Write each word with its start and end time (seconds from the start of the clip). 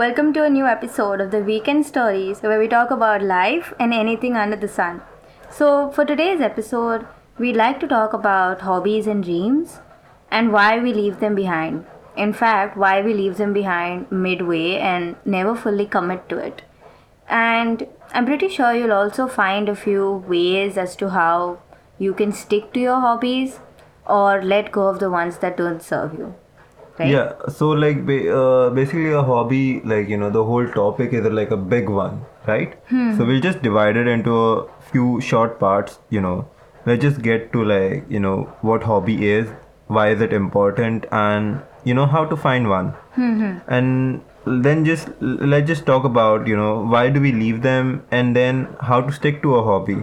Welcome 0.00 0.32
to 0.32 0.44
a 0.44 0.48
new 0.48 0.64
episode 0.64 1.20
of 1.20 1.30
the 1.30 1.42
Weekend 1.42 1.84
Stories 1.84 2.40
where 2.40 2.58
we 2.58 2.68
talk 2.68 2.90
about 2.90 3.22
life 3.22 3.74
and 3.78 3.92
anything 3.92 4.34
under 4.34 4.56
the 4.56 4.66
sun. 4.66 5.02
So, 5.50 5.90
for 5.90 6.06
today's 6.06 6.40
episode, 6.40 7.06
we'd 7.36 7.56
like 7.56 7.80
to 7.80 7.86
talk 7.86 8.14
about 8.14 8.62
hobbies 8.62 9.06
and 9.06 9.22
dreams 9.22 9.80
and 10.30 10.54
why 10.54 10.78
we 10.78 10.94
leave 10.94 11.20
them 11.20 11.34
behind. 11.34 11.84
In 12.16 12.32
fact, 12.32 12.78
why 12.78 13.02
we 13.02 13.12
leave 13.12 13.36
them 13.36 13.52
behind 13.52 14.10
midway 14.10 14.78
and 14.78 15.16
never 15.26 15.54
fully 15.54 15.84
commit 15.84 16.30
to 16.30 16.38
it. 16.38 16.62
And 17.28 17.86
I'm 18.14 18.24
pretty 18.24 18.48
sure 18.48 18.72
you'll 18.72 18.94
also 18.94 19.28
find 19.28 19.68
a 19.68 19.76
few 19.76 20.24
ways 20.26 20.78
as 20.78 20.96
to 20.96 21.10
how 21.10 21.58
you 21.98 22.14
can 22.14 22.32
stick 22.32 22.72
to 22.72 22.80
your 22.80 23.00
hobbies 23.00 23.58
or 24.06 24.42
let 24.42 24.72
go 24.72 24.88
of 24.88 24.98
the 24.98 25.10
ones 25.10 25.36
that 25.40 25.58
don't 25.58 25.82
serve 25.82 26.14
you. 26.14 26.36
Right? 27.00 27.08
Yeah, 27.10 27.48
so 27.48 27.68
like 27.70 27.98
uh, 27.98 28.70
basically 28.70 29.12
a 29.12 29.22
hobby, 29.22 29.80
like 29.84 30.08
you 30.08 30.16
know, 30.18 30.30
the 30.30 30.44
whole 30.44 30.68
topic 30.68 31.12
is 31.14 31.24
like 31.40 31.50
a 31.50 31.56
big 31.56 31.88
one, 31.88 32.24
right? 32.46 32.74
So 33.16 33.24
we'll 33.24 33.40
just 33.40 33.62
divide 33.62 33.96
it 33.96 34.06
into 34.06 34.34
a 34.36 34.66
few 34.92 35.20
short 35.20 35.58
parts. 35.58 35.98
You 36.10 36.20
know, 36.20 36.48
let's 36.86 37.02
just 37.02 37.22
get 37.22 37.52
to 37.54 37.64
like 37.64 38.04
you 38.10 38.20
know 38.20 38.36
what 38.62 38.82
hobby 38.82 39.16
is, 39.30 39.48
why 39.86 40.10
is 40.10 40.20
it 40.20 40.32
important, 40.32 41.06
and 41.12 41.62
you 41.84 41.94
know 41.94 42.06
how 42.06 42.24
to 42.26 42.36
find 42.36 42.68
one, 42.68 42.92
and 43.66 44.22
then 44.46 44.84
just 44.84 45.08
let's 45.20 45.66
just 45.66 45.86
talk 45.86 46.04
about 46.04 46.46
you 46.46 46.56
know 46.56 46.84
why 46.96 47.08
do 47.10 47.20
we 47.20 47.32
leave 47.32 47.62
them, 47.62 48.04
and 48.10 48.36
then 48.36 48.66
how 48.80 49.00
to 49.00 49.12
stick 49.12 49.42
to 49.42 49.54
a 49.56 49.62
hobby. 49.62 49.98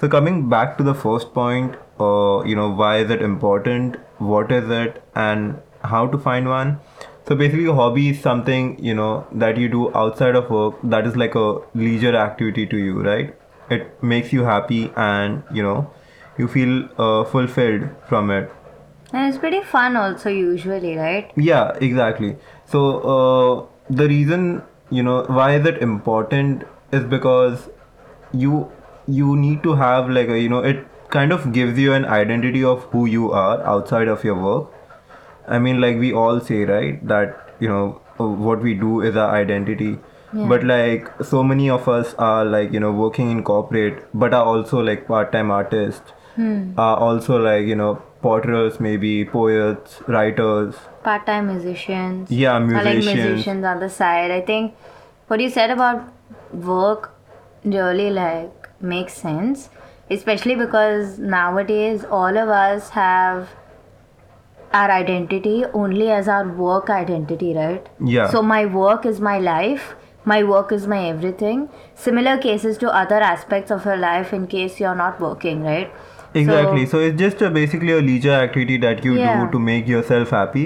So 0.00 0.08
coming 0.08 0.48
back 0.48 0.78
to 0.78 0.82
the 0.82 0.94
first 0.94 1.32
point, 1.34 1.76
uh, 2.00 2.42
you 2.44 2.56
know, 2.56 2.70
why 2.70 2.96
is 2.98 3.10
it 3.10 3.22
important? 3.22 3.96
What 4.18 4.50
is 4.50 4.70
it, 4.70 5.02
and 5.14 5.60
how 5.82 6.06
to 6.06 6.18
find 6.18 6.48
one? 6.48 6.80
So 7.28 7.36
basically, 7.36 7.66
a 7.66 7.74
hobby 7.74 8.08
is 8.10 8.20
something 8.20 8.82
you 8.84 8.94
know 8.94 9.26
that 9.32 9.56
you 9.56 9.68
do 9.68 9.94
outside 9.94 10.34
of 10.34 10.50
work. 10.50 10.76
That 10.82 11.06
is 11.06 11.16
like 11.16 11.34
a 11.34 11.60
leisure 11.74 12.14
activity 12.16 12.66
to 12.66 12.76
you, 12.76 13.02
right? 13.02 13.34
It 13.70 14.02
makes 14.02 14.32
you 14.32 14.44
happy, 14.44 14.92
and 14.96 15.42
you 15.52 15.62
know, 15.62 15.90
you 16.38 16.48
feel 16.48 16.88
uh, 16.98 17.24
fulfilled 17.24 17.88
from 18.08 18.30
it. 18.30 18.50
And 19.12 19.28
it's 19.28 19.38
pretty 19.38 19.62
fun 19.62 19.96
also 19.96 20.30
usually, 20.30 20.96
right? 20.96 21.30
Yeah, 21.36 21.76
exactly. 21.80 22.36
So 22.64 22.82
uh, 23.14 23.66
the 23.90 24.08
reason 24.08 24.62
you 24.90 25.02
know 25.02 25.24
why 25.24 25.54
is 25.56 25.66
it 25.66 25.82
important 25.82 26.64
is 26.92 27.04
because 27.04 27.68
you 28.32 28.70
you 29.06 29.36
need 29.36 29.62
to 29.62 29.74
have 29.74 30.08
like 30.10 30.28
a 30.28 30.38
you 30.38 30.48
know 30.48 30.58
it 30.58 30.86
kind 31.10 31.32
of 31.32 31.52
gives 31.52 31.78
you 31.78 31.92
an 31.92 32.04
identity 32.04 32.64
of 32.64 32.84
who 32.92 33.04
you 33.06 33.30
are 33.32 33.62
outside 33.62 34.08
of 34.08 34.24
your 34.24 34.34
work. 34.34 34.68
I 35.46 35.58
mean, 35.58 35.80
like 35.80 35.98
we 35.98 36.12
all 36.12 36.40
say, 36.40 36.64
right, 36.64 37.06
that 37.08 37.54
you 37.60 37.68
know 37.68 38.00
what 38.18 38.62
we 38.62 38.74
do 38.74 39.00
is 39.00 39.16
our 39.16 39.34
identity. 39.34 39.98
Yeah. 40.34 40.46
But 40.48 40.64
like 40.64 41.08
so 41.22 41.42
many 41.42 41.68
of 41.70 41.88
us 41.88 42.14
are 42.18 42.44
like 42.44 42.72
you 42.72 42.80
know 42.80 42.92
working 42.92 43.30
in 43.30 43.42
corporate, 43.42 44.04
but 44.14 44.32
are 44.34 44.44
also 44.44 44.80
like 44.80 45.06
part-time 45.06 45.50
artists. 45.50 46.12
Hmm. 46.36 46.72
Are 46.78 46.96
also 46.96 47.38
like 47.38 47.66
you 47.66 47.74
know 47.76 47.96
potters, 48.22 48.80
maybe 48.80 49.24
poets, 49.24 50.00
writers. 50.06 50.74
Part-time 51.02 51.48
musicians. 51.48 52.30
Yeah, 52.30 52.56
Or 52.56 52.60
like 52.60 52.84
musicians. 52.94 53.24
musicians 53.24 53.64
on 53.64 53.80
the 53.80 53.90
side. 53.90 54.30
I 54.30 54.40
think 54.40 54.74
what 55.26 55.40
you 55.40 55.50
said 55.50 55.70
about 55.70 56.08
work 56.52 57.12
really 57.64 58.10
like 58.10 58.68
makes 58.80 59.14
sense, 59.14 59.68
especially 60.10 60.54
because 60.54 61.18
nowadays 61.18 62.04
all 62.04 62.38
of 62.38 62.48
us 62.48 62.90
have 62.90 63.50
our 64.72 64.90
identity 64.90 65.64
only 65.72 66.10
as 66.10 66.28
our 66.28 66.48
work 66.48 66.90
identity, 66.90 67.54
right? 67.54 67.88
Yeah. 68.04 68.28
So 68.30 68.42
my 68.42 68.64
work 68.66 69.04
is 69.06 69.20
my 69.20 69.38
life. 69.38 69.94
My 70.24 70.42
work 70.44 70.70
is 70.72 70.86
my 70.86 71.08
everything. 71.08 71.68
Similar 71.94 72.38
cases 72.38 72.78
to 72.78 72.90
other 73.02 73.16
aspects 73.16 73.70
of 73.72 73.84
your 73.84 73.96
life 73.96 74.32
in 74.32 74.46
case 74.46 74.78
you're 74.80 74.94
not 74.94 75.20
working, 75.20 75.62
right? 75.64 75.90
Exactly. 76.34 76.86
So, 76.86 76.98
it's 76.98 77.18
just 77.18 77.42
a, 77.42 77.50
basically 77.50 77.92
a 77.92 78.00
leisure 78.00 78.32
activity 78.32 78.76
that 78.78 79.04
you 79.04 79.16
Yeah. 79.16 79.44
do 79.44 79.50
to 79.52 79.58
make 79.58 79.86
yourself 79.86 80.30
happy, 80.30 80.62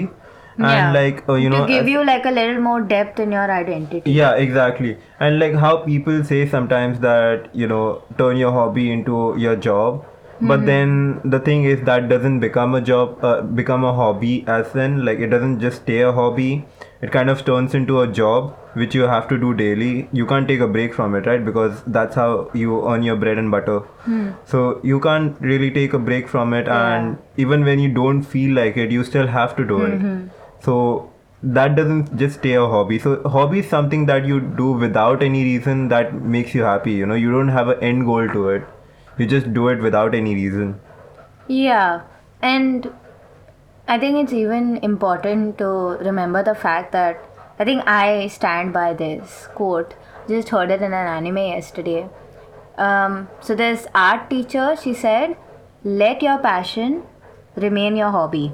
and 0.57 0.67
Yeah. 0.67 0.91
like 0.97 1.23
uh, 1.27 1.33
you 1.45 1.49
know. 1.49 1.65
to 1.65 1.71
give 1.71 1.89
you 1.93 2.03
like 2.09 2.25
a 2.25 2.31
little 2.37 2.61
more 2.67 2.81
depth 2.81 3.19
in 3.19 3.31
your 3.37 3.47
identity. 3.55 4.11
yeah, 4.19 4.35
exactly. 4.45 4.93
And 5.19 5.39
like 5.39 5.55
how 5.65 5.73
people 5.87 6.23
say 6.29 6.39
sometimes 6.53 7.01
that 7.07 7.49
you 7.63 7.67
know 7.73 7.81
turn 8.21 8.37
your 8.43 8.53
hobby 8.59 8.85
into 8.91 9.19
your 9.47 9.55
job, 9.67 10.05
but 10.39 10.57
mm-hmm. 10.57 10.65
then 10.65 11.21
the 11.23 11.39
thing 11.39 11.63
is 11.63 11.81
that 11.85 12.09
doesn't 12.09 12.39
become 12.39 12.75
a 12.75 12.81
job, 12.81 13.23
uh, 13.23 13.41
become 13.41 13.83
a 13.83 13.93
hobby 13.93 14.43
as 14.47 14.71
then 14.73 15.03
like 15.05 15.19
it 15.19 15.27
doesn't 15.27 15.59
just 15.59 15.81
stay 15.81 16.01
a 16.01 16.11
hobby. 16.11 16.65
It 17.01 17.11
kind 17.11 17.29
of 17.29 17.45
turns 17.45 17.75
into 17.75 18.01
a 18.01 18.07
job 18.07 18.55
which 18.73 18.95
you 18.95 19.03
have 19.03 19.27
to 19.29 19.37
do 19.37 19.53
daily. 19.53 20.09
You 20.11 20.25
can't 20.25 20.47
take 20.47 20.59
a 20.59 20.67
break 20.67 20.93
from 20.93 21.15
it, 21.15 21.25
right? 21.25 21.43
Because 21.43 21.83
that's 21.85 22.15
how 22.15 22.49
you 22.53 22.87
earn 22.87 23.03
your 23.03 23.15
bread 23.15 23.37
and 23.37 23.51
butter. 23.51 23.79
Hmm. 24.05 24.31
So 24.45 24.79
you 24.83 24.99
can't 24.99 25.39
really 25.39 25.69
take 25.71 25.93
a 25.93 25.99
break 25.99 26.27
from 26.27 26.53
it, 26.53 26.67
and 26.67 27.17
even 27.37 27.63
when 27.65 27.79
you 27.79 27.93
don't 27.93 28.23
feel 28.23 28.55
like 28.55 28.77
it, 28.77 28.91
you 28.91 29.03
still 29.03 29.27
have 29.27 29.55
to 29.57 29.65
do 29.65 29.81
it. 29.83 29.99
Mm-hmm. 29.99 30.27
So 30.61 31.11
that 31.43 31.75
doesn't 31.75 32.17
just 32.17 32.39
stay 32.39 32.53
a 32.53 32.65
hobby. 32.65 32.97
So 32.97 33.21
hobby 33.29 33.59
is 33.59 33.69
something 33.69 34.07
that 34.07 34.25
you 34.25 34.39
do 34.39 34.71
without 34.71 35.21
any 35.21 35.43
reason 35.43 35.87
that 35.89 36.13
makes 36.13 36.55
you 36.55 36.63
happy. 36.63 36.93
You 36.93 37.05
know, 37.05 37.15
you 37.15 37.31
don't 37.31 37.49
have 37.49 37.69
an 37.69 37.79
end 37.83 38.05
goal 38.05 38.27
to 38.27 38.49
it. 38.49 38.63
You 39.17 39.25
just 39.25 39.53
do 39.53 39.67
it 39.69 39.79
without 39.81 40.13
any 40.13 40.35
reason. 40.35 40.79
Yeah, 41.47 42.01
and 42.41 42.91
I 43.87 43.97
think 43.97 44.17
it's 44.23 44.33
even 44.33 44.77
important 44.77 45.57
to 45.59 45.67
remember 46.09 46.43
the 46.43 46.53
fact 46.53 46.91
that 46.91 47.23
I 47.57 47.65
think 47.65 47.87
I 47.87 48.27
stand 48.27 48.73
by 48.73 48.93
this 48.93 49.47
quote. 49.55 49.95
Just 50.27 50.49
heard 50.49 50.69
it 50.69 50.81
in 50.81 50.93
an 50.93 51.07
anime 51.07 51.37
yesterday. 51.37 52.09
Um, 52.77 53.29
so 53.41 53.55
this 53.55 53.87
art 53.95 54.29
teacher, 54.29 54.75
she 54.81 54.93
said, 54.93 55.37
"Let 55.83 56.21
your 56.21 56.37
passion 56.37 57.03
remain 57.55 57.95
your 57.95 58.11
hobby." 58.11 58.53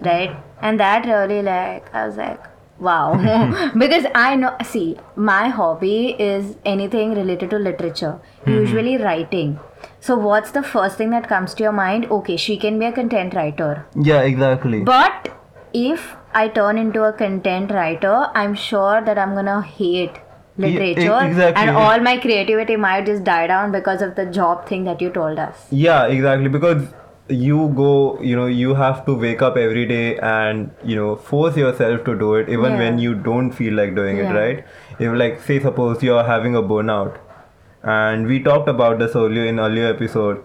Right, 0.00 0.36
and 0.60 0.78
that 0.78 1.06
really 1.06 1.42
like 1.42 1.92
I 1.94 2.06
was 2.06 2.16
like, 2.16 2.44
wow, 2.78 3.70
because 3.78 4.06
I 4.14 4.36
know. 4.36 4.56
See, 4.64 4.96
my 5.14 5.48
hobby 5.48 6.16
is 6.18 6.56
anything 6.64 7.14
related 7.14 7.50
to 7.50 7.58
literature, 7.58 8.12
hmm, 8.44 8.50
hmm. 8.50 8.58
usually 8.58 8.96
writing. 8.96 9.58
So 10.00 10.16
what's 10.16 10.50
the 10.50 10.62
first 10.62 10.98
thing 10.98 11.10
that 11.10 11.28
comes 11.28 11.54
to 11.54 11.62
your 11.62 11.72
mind? 11.72 12.06
Okay, 12.06 12.36
she 12.36 12.56
can 12.56 12.78
be 12.78 12.86
a 12.86 12.92
content 12.92 13.34
writer. 13.34 13.86
Yeah, 13.94 14.22
exactly. 14.22 14.82
But 14.82 15.32
if 15.72 16.16
I 16.32 16.48
turn 16.48 16.78
into 16.78 17.02
a 17.04 17.12
content 17.12 17.70
writer, 17.70 18.30
I'm 18.34 18.54
sure 18.54 19.02
that 19.02 19.18
I'm 19.18 19.34
gonna 19.34 19.62
hate 19.62 20.20
literature 20.58 21.18
exactly. 21.22 21.62
and 21.62 21.70
all 21.70 21.98
my 22.00 22.16
creativity 22.18 22.76
might 22.76 23.04
just 23.06 23.24
die 23.24 23.46
down 23.46 23.72
because 23.72 24.00
of 24.00 24.14
the 24.14 24.24
job 24.26 24.66
thing 24.66 24.84
that 24.84 25.00
you 25.00 25.10
told 25.10 25.38
us. 25.38 25.66
Yeah, 25.70 26.06
exactly. 26.06 26.48
Because 26.48 26.88
you 27.28 27.68
go, 27.76 28.18
you 28.20 28.36
know, 28.36 28.46
you 28.46 28.74
have 28.74 29.04
to 29.06 29.14
wake 29.14 29.42
up 29.42 29.56
every 29.56 29.84
day 29.86 30.16
and, 30.18 30.70
you 30.84 30.94
know, 30.96 31.16
force 31.16 31.56
yourself 31.56 32.04
to 32.04 32.16
do 32.18 32.34
it 32.34 32.48
even 32.48 32.72
Yeah. 32.72 32.78
when 32.78 32.98
you 32.98 33.14
don't 33.14 33.50
feel 33.50 33.74
like 33.74 33.94
doing 33.96 34.18
Yeah. 34.18 34.32
it, 34.32 34.38
right? 34.40 34.64
If, 34.98 35.12
like, 35.22 35.40
say, 35.40 35.58
suppose 35.60 36.02
you're 36.02 36.24
having 36.24 36.54
a 36.54 36.62
burnout, 36.62 37.14
and 37.82 38.26
we 38.26 38.42
talked 38.42 38.68
about 38.68 38.98
this 38.98 39.16
earlier 39.16 39.46
in 39.46 39.58
earlier 39.60 39.86
episode. 39.94 40.44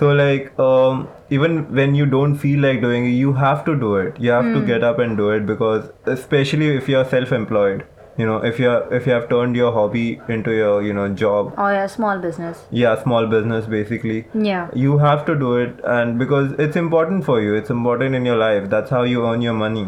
So, 0.00 0.12
like, 0.12 0.58
um, 0.60 1.08
even 1.30 1.58
when 1.74 1.94
you 1.94 2.06
don't 2.06 2.34
feel 2.36 2.60
like 2.60 2.80
doing 2.80 3.06
it, 3.06 3.14
you 3.24 3.32
have 3.34 3.64
to 3.64 3.74
do 3.76 3.94
it. 3.96 4.18
You 4.20 4.30
have 4.32 4.44
to 4.54 4.60
Hmm. 4.60 4.66
get 4.66 4.82
up 4.84 4.98
and 4.98 5.16
do 5.16 5.30
it 5.30 5.46
because, 5.46 5.90
especially 6.16 6.74
if 6.76 6.88
you're 6.88 7.04
self-employed, 7.04 7.84
you 8.18 8.24
know, 8.26 8.36
if 8.50 8.58
you're 8.58 8.78
if 8.98 9.06
you 9.06 9.12
have 9.12 9.28
turned 9.30 9.56
your 9.56 9.72
hobby 9.72 10.20
into 10.34 10.52
your, 10.58 10.82
you 10.82 10.92
know, 10.98 11.08
job, 11.22 11.52
Oh 11.58 11.68
yeah, 11.68 11.86
small 11.86 12.18
business. 12.18 12.62
yeah, 12.70 13.02
small 13.02 13.26
business 13.34 13.66
basically 13.66 14.24
Yeah. 14.34 14.68
you 14.84 14.98
have 14.98 15.24
to 15.26 15.34
do 15.44 15.56
it 15.56 15.80
and 15.96 16.18
because 16.18 16.52
it's 16.66 16.76
important 16.82 17.24
for 17.26 17.40
you 17.42 17.54
it's 17.54 17.70
important 17.70 18.14
in 18.20 18.24
your 18.30 18.36
life 18.42 18.70
that's 18.76 18.90
how 18.98 19.02
you 19.02 19.26
earn 19.30 19.42
your 19.48 19.54
money 19.62 19.86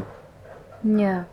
Yeah. 0.84 1.24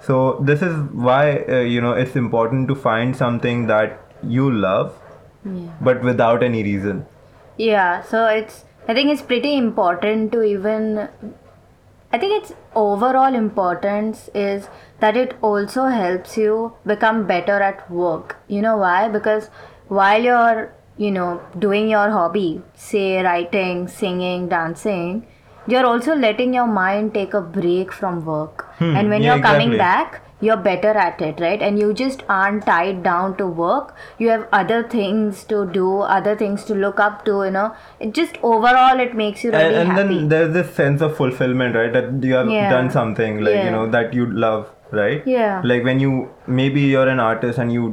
so 0.00 0.38
this 0.50 0.62
is 0.62 0.76
why 1.08 1.22
uh, 1.48 1.60
you 1.74 1.80
know 1.80 1.92
it's 1.92 2.16
important 2.16 2.68
to 2.68 2.74
find 2.74 3.16
something 3.16 3.66
that 3.68 3.98
you 4.36 4.50
love 4.66 4.92
Yeah. 5.44 5.72
but 5.88 6.02
without 6.12 6.42
any 6.52 6.62
reason 6.70 7.02
Yeah, 7.62 8.02
so 8.12 8.26
it's 8.26 8.64
I 8.92 8.94
think 8.94 9.10
it's 9.14 9.22
pretty 9.32 9.50
important 9.56 10.30
to 10.32 10.42
even 10.42 11.08
I 12.14 12.18
think 12.18 12.32
its 12.40 12.52
overall 12.76 13.34
importance 13.34 14.30
is 14.34 14.68
that 15.00 15.16
it 15.16 15.36
also 15.42 15.86
helps 15.86 16.36
you 16.36 16.72
become 16.86 17.26
better 17.26 17.60
at 17.60 17.90
work. 17.90 18.36
You 18.46 18.62
know 18.62 18.76
why? 18.76 19.08
Because 19.08 19.48
while 19.88 20.22
you're, 20.22 20.72
you 20.96 21.10
know, 21.10 21.42
doing 21.58 21.88
your 21.88 22.10
hobby, 22.10 22.62
say 22.74 23.20
writing, 23.24 23.88
singing, 23.88 24.48
dancing, 24.48 25.26
you're 25.66 25.84
also 25.84 26.14
letting 26.14 26.54
your 26.54 26.68
mind 26.68 27.14
take 27.14 27.34
a 27.34 27.40
break 27.40 27.92
from 27.92 28.24
work. 28.24 28.64
Hmm, 28.78 28.96
and 28.96 29.08
when 29.08 29.22
yeah, 29.22 29.34
you're 29.34 29.42
coming 29.42 29.72
exactly. 29.72 29.78
back, 29.78 30.22
you're 30.44 30.56
better 30.68 30.92
at 31.04 31.20
it, 31.28 31.40
right? 31.44 31.62
And 31.68 31.78
you 31.78 31.92
just 32.00 32.22
aren't 32.28 32.66
tied 32.66 33.02
down 33.02 33.36
to 33.38 33.46
work. 33.46 33.94
You 34.18 34.28
have 34.30 34.46
other 34.60 34.82
things 34.94 35.42
to 35.54 35.64
do, 35.78 35.88
other 36.18 36.36
things 36.44 36.64
to 36.70 36.74
look 36.84 37.00
up 37.08 37.24
to, 37.26 37.36
you 37.44 37.50
know. 37.58 37.66
It 38.00 38.14
just 38.22 38.38
overall 38.52 39.00
it 39.08 39.14
makes 39.24 39.44
you 39.44 39.52
really 39.52 39.64
and, 39.64 39.76
and 39.76 39.92
happy. 39.92 40.14
then 40.18 40.28
there's 40.28 40.52
this 40.54 40.74
sense 40.74 41.00
of 41.10 41.16
fulfillment 41.16 41.74
right 41.82 41.92
that 41.98 42.10
you 42.30 42.34
have 42.34 42.50
Yeah. 42.56 42.70
done 42.78 42.90
something 42.98 43.40
like 43.48 43.54
Yeah. 43.60 43.64
you 43.66 43.70
know 43.78 43.86
that 43.98 44.14
you 44.22 44.26
love 44.46 44.66
right? 45.02 45.26
Yeah. 45.26 45.60
Like 45.64 45.84
when 45.92 46.00
you 46.08 46.10
maybe 46.46 46.82
you're 46.96 47.08
an 47.14 47.20
artist 47.28 47.58
and 47.66 47.72
you 47.72 47.86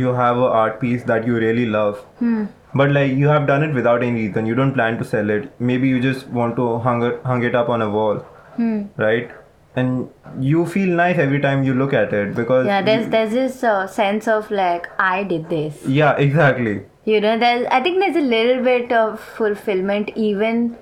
you 0.00 0.12
have 0.18 0.38
a 0.48 0.50
art 0.64 0.80
piece 0.80 1.02
that 1.12 1.26
you 1.30 1.36
really 1.44 1.64
love. 1.76 1.98
Hmm. 2.24 2.44
But 2.80 2.90
like 2.96 3.12
you 3.22 3.28
have 3.28 3.46
done 3.46 3.62
it 3.64 3.74
without 3.78 4.02
any 4.02 4.22
reason. 4.26 4.46
You 4.50 4.54
don't 4.58 4.72
plan 4.76 4.98
to 4.98 5.04
sell 5.12 5.30
it. 5.38 5.48
Maybe 5.70 5.88
you 5.94 6.00
just 6.04 6.28
want 6.40 6.56
to 6.60 6.68
hang 6.86 7.02
it, 7.08 7.18
hang 7.30 7.42
it 7.48 7.54
up 7.62 7.68
on 7.74 7.82
a 7.86 7.88
wall, 7.96 8.20
Hmm. 8.56 8.78
right? 9.06 9.30
And 9.74 10.10
you 10.38 10.66
feel 10.66 10.88
nice 10.96 11.18
every 11.18 11.40
time 11.40 11.62
you 11.64 11.72
look 11.74 11.92
at 11.94 12.12
it 12.12 12.34
because 12.34 12.66
Yeah, 12.66 12.82
there's 12.82 13.08
there's 13.08 13.30
this 13.32 13.64
uh, 13.64 13.86
sense 13.86 14.28
of 14.28 14.50
like 14.50 14.88
I 15.00 15.24
did 15.24 15.48
this. 15.48 15.84
yeah, 15.86 16.14
exactly. 16.16 16.82
You 17.04 17.20
know, 17.20 17.38
there's 17.38 17.66
I 17.70 17.80
think 17.82 17.98
there's 18.00 18.16
a 18.16 18.20
little 18.34 18.62
bit 18.62 18.92
of 18.92 19.18
fulfillment 19.20 20.10
even 20.14 20.76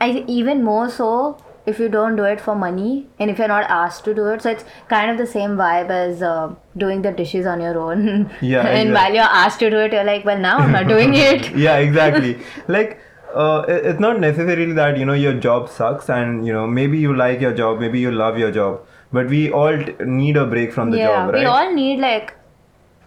I 0.00 0.24
even 0.26 0.62
more 0.62 0.90
so 0.90 1.38
if 1.66 1.78
you 1.78 1.88
don't 1.88 2.16
do 2.16 2.24
it 2.24 2.38
for 2.46 2.54
money 2.54 3.06
and 3.18 3.30
if 3.30 3.38
you're 3.38 3.48
not 3.48 3.64
asked 3.70 4.04
to 4.04 4.14
do 4.14 4.26
it. 4.26 4.42
So 4.42 4.50
it's 4.50 4.64
kind 4.90 5.10
of 5.10 5.16
the 5.16 5.26
same 5.26 5.52
vibe 5.56 5.88
as 5.88 6.20
uh, 6.22 6.54
doing 6.76 7.00
the 7.00 7.12
dishes 7.12 7.46
on 7.46 7.62
your 7.62 7.78
own. 7.78 8.30
Yeah, 8.42 8.66
and 8.66 8.90
exactly. 8.90 8.92
while 8.92 9.14
you're 9.14 9.36
asked 9.44 9.60
to 9.60 9.70
do 9.70 9.78
it, 9.78 9.92
you're 9.94 10.04
like, 10.04 10.26
well, 10.26 10.38
now 10.38 10.58
I'm 10.58 10.72
not 10.72 10.86
doing 10.88 11.14
it. 11.14 11.56
yeah 11.66 11.76
exactly 11.78 12.38
like 12.68 12.98
uh, 13.34 13.64
it's 13.68 14.00
not 14.00 14.20
necessarily 14.20 14.72
that 14.72 14.96
you 14.98 15.04
know 15.04 15.12
your 15.24 15.34
job 15.46 15.68
sucks 15.68 16.08
and 16.08 16.46
you 16.46 16.52
know 16.52 16.66
maybe 16.66 16.98
you 16.98 17.14
like 17.14 17.40
your 17.40 17.52
job 17.60 17.80
maybe 17.80 18.00
you 18.00 18.10
love 18.22 18.38
your 18.38 18.50
job 18.50 18.80
but 19.12 19.28
we 19.28 19.50
all 19.52 19.76
t- 19.84 19.94
need 20.04 20.36
a 20.36 20.46
break 20.46 20.72
from 20.72 20.90
the 20.90 20.98
yeah, 20.98 21.06
job 21.12 21.34
right 21.34 21.40
we 21.40 21.46
all 21.46 21.72
need 21.74 22.00
like 22.00 22.34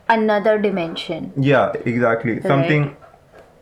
another 0.09 0.57
dimension. 0.57 1.31
yeah 1.38 1.71
exactly 1.85 2.39
something 2.41 2.95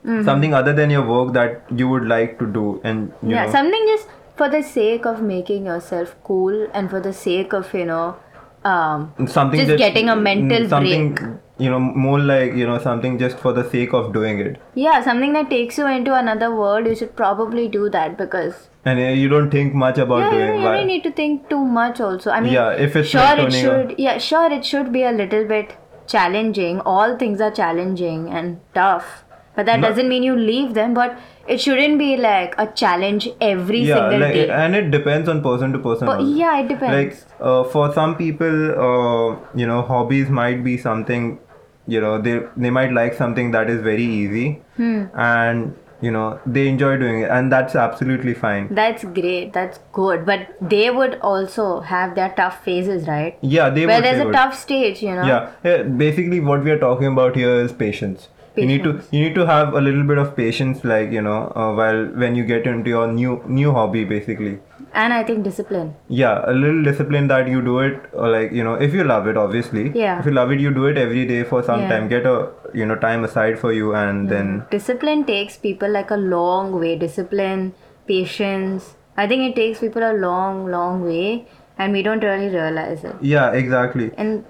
Mm-hmm. 0.06 0.23
something 0.25 0.53
other 0.53 0.71
than 0.71 0.91
your 0.94 1.03
work 1.12 1.33
that 1.33 1.63
you 1.75 1.88
would 1.91 2.03
like 2.09 2.38
to 2.39 2.45
do 2.45 2.79
and 2.83 3.12
you 3.23 3.29
yeah, 3.31 3.45
know 3.45 3.51
something 3.51 3.85
just 3.91 4.07
for 4.41 4.47
the 4.56 4.62
sake 4.62 5.07
of 5.12 5.23
making 5.29 5.65
yourself 5.65 6.12
cool 6.23 6.67
and 6.75 6.91
for 6.91 7.00
the 7.00 7.13
sake 7.21 7.53
of 7.59 7.73
you 7.73 7.85
know 7.85 8.15
um, 8.63 9.07
something 9.27 9.59
just 9.62 9.71
that- 9.71 9.79
getting 9.79 10.07
a 10.09 10.15
mental 10.15 10.69
something 10.69 11.15
break. 11.15 11.31
You 11.57 11.69
know 11.69 11.80
more 11.80 12.19
like 12.19 12.54
you 12.54 12.66
know 12.68 12.78
something 12.86 13.18
just 13.18 13.38
for 13.40 13.52
the 13.54 13.63
sake 13.74 13.94
of 13.94 14.12
doing 14.13 14.40
it 14.46 14.57
Yeah, 14.75 15.02
something 15.04 15.34
that 15.34 15.50
takes 15.50 15.78
you 15.78 15.88
into 15.88 16.13
another 16.13 16.54
world, 16.54 16.86
you 16.88 16.96
should 16.96 17.16
probably 17.16 17.68
do 17.75 17.90
that 17.90 18.18
because 18.18 18.68
and 18.84 19.00
uh, 19.00 19.04
you 19.19 19.30
don't 19.30 19.50
think 19.50 19.74
much 19.74 19.98
about 19.98 20.19
yeah, 20.24 20.31
doing 20.31 20.57
you 20.62 20.63
don't 20.63 20.88
need 20.88 21.04
to 21.04 21.12
think 21.12 21.50
too 21.50 21.63
much. 21.78 22.02
Also, 22.02 22.30
I 22.31 22.42
mean, 22.42 22.54
Yeah, 22.54 22.72
if 22.88 22.96
it's 22.96 23.10
sure 23.10 23.40
it 23.46 23.54
should. 23.54 23.96
Yeah, 23.98 24.18
sure 24.18 24.52
it 24.52 24.66
should 24.66 24.92
be 24.98 25.04
a 25.04 25.12
little 25.12 25.46
bit 25.46 25.72
challenging. 26.07 26.81
All 26.81 27.18
things 27.18 27.42
are 27.42 27.52
challenging 27.52 28.28
and 28.30 28.60
tough, 28.75 29.24
but 29.56 29.66
that 29.66 29.80
No- 29.80 29.88
doesn't 29.88 30.08
mean 30.10 30.24
you 30.24 30.36
leave 30.36 30.74
them. 30.75 30.94
But 30.94 31.18
it 31.48 31.62
shouldn't 31.62 31.98
be 31.98 32.18
like 32.18 32.54
a 32.58 32.68
challenge 32.84 33.28
every 33.40 33.80
yeah 33.88 33.96
single 33.96 34.19
like 34.25 34.34
day. 34.34 34.50
and 34.50 34.75
it 34.75 34.92
depends 34.92 35.30
on 35.30 35.42
person 35.48 35.74
to 35.74 35.80
person 35.80 36.08
But 36.12 36.22
yeah, 36.44 36.60
it 36.60 36.68
depends. 36.68 37.24
like 37.25 37.42
uh, 37.50 37.63
for 37.63 37.88
some 37.94 38.16
people 38.22 38.62
uh, 38.90 39.36
you 39.63 39.68
know 39.74 39.81
hobbies 39.94 40.30
might 40.30 40.63
be 40.63 40.78
something 40.78 41.40
you 41.88 42.02
know 42.02 42.20
they 42.22 42.42
they 42.58 42.70
might 42.70 42.92
like 42.92 43.14
something 43.14 43.52
that 43.52 43.70
is 43.70 43.82
very 43.82 44.06
easy 44.20 44.46
Hmm. 44.78 45.04
and 45.16 45.76
you 46.02 46.12
know 46.12 46.40
they 46.46 46.68
enjoy 46.68 46.98
doing 46.98 47.20
it 47.22 47.30
and 47.36 47.52
that's 47.52 47.76
absolutely 47.76 48.34
fine 48.34 48.68
That's 48.80 49.04
great. 49.20 49.54
That's 49.54 49.80
good. 49.94 50.26
But 50.26 50.48
they 50.76 50.90
would 50.90 51.16
also 51.22 51.80
have 51.92 52.16
their 52.16 52.30
tough 52.40 52.58
phases, 52.66 53.08
right? 53.08 53.38
yeah 53.42 53.70
they 53.70 53.86
Where 53.86 53.98
would, 53.98 54.06
there's 54.06 54.18
they 54.18 54.24
a 54.24 54.26
would. 54.26 54.34
tough 54.34 54.58
stage, 54.60 55.02
you 55.02 55.16
know. 55.16 55.26
yeah. 55.26 55.52
yeah 55.64 55.84
basically 55.84 56.40
what 56.42 56.64
we 56.64 56.72
are 56.72 56.80
talking 56.80 57.08
about 57.08 57.36
here 57.44 57.54
is 57.68 57.72
patience 57.84 58.28
you 58.58 58.66
need 58.68 58.84
to 58.84 58.92
you 59.12 59.22
need 59.22 59.36
to 59.36 59.46
have 59.46 59.74
a 59.74 59.80
little 59.86 60.04
bit 60.10 60.18
of 60.18 60.36
patience 60.36 60.84
like 60.92 61.12
you 61.12 61.22
know 61.22 61.40
uh, 61.62 61.72
while 61.80 62.06
when 62.24 62.36
you 62.42 62.44
get 62.52 62.68
into 62.74 62.90
your 62.90 63.08
new 63.16 63.34
new 63.62 63.72
hobby 63.78 64.04
basically 64.12 64.54
And 65.03 65.13
I 65.13 65.24
think 65.30 65.44
discipline. 65.45 65.88
yeah 66.19 66.42
a 66.51 66.53
little 66.59 66.83
discipline 66.88 67.25
that 67.31 67.47
you 67.53 67.62
do 67.68 67.74
it 67.86 68.06
or 68.13 68.30
like 68.33 68.51
you 68.57 68.63
know 68.68 68.75
if 68.88 68.94
you 68.97 69.03
love 69.12 69.27
it 69.31 69.38
obviously 69.42 69.83
Yeah. 70.01 70.19
if 70.19 70.25
you 70.30 70.33
love 70.38 70.51
it 70.56 70.62
you 70.65 70.71
do 70.77 70.86
it 70.92 70.97
every 71.01 71.25
day 71.31 71.39
for 71.50 71.62
some 71.69 71.81
Yeah. 71.83 71.89
time 71.94 72.07
get 72.13 72.30
a 72.33 72.36
you 72.81 72.86
know 72.92 72.95
time 73.07 73.25
aside 73.30 73.59
for 73.63 73.74
you 73.80 73.94
and 74.03 74.30
then 74.36 74.53
Discipline 74.75 75.25
takes 75.31 75.57
people 75.68 75.89
like 76.00 76.12
a 76.18 76.21
long 76.36 76.71
way. 76.83 76.94
Discipline, 77.03 77.65
patience. 78.07 78.95
I 79.18 79.27
think 79.27 79.50
it 79.50 79.56
takes 79.62 79.80
people 79.80 80.03
a 80.03 80.13
long, 80.25 80.65
long 80.71 81.03
way, 81.09 81.48
and 81.77 81.94
we 82.00 82.01
don't 82.09 82.24
really 82.31 82.50
realize 82.56 83.03
it. 83.12 83.15
yeah 83.36 83.51
exactly 83.63 84.12
And 84.18 84.45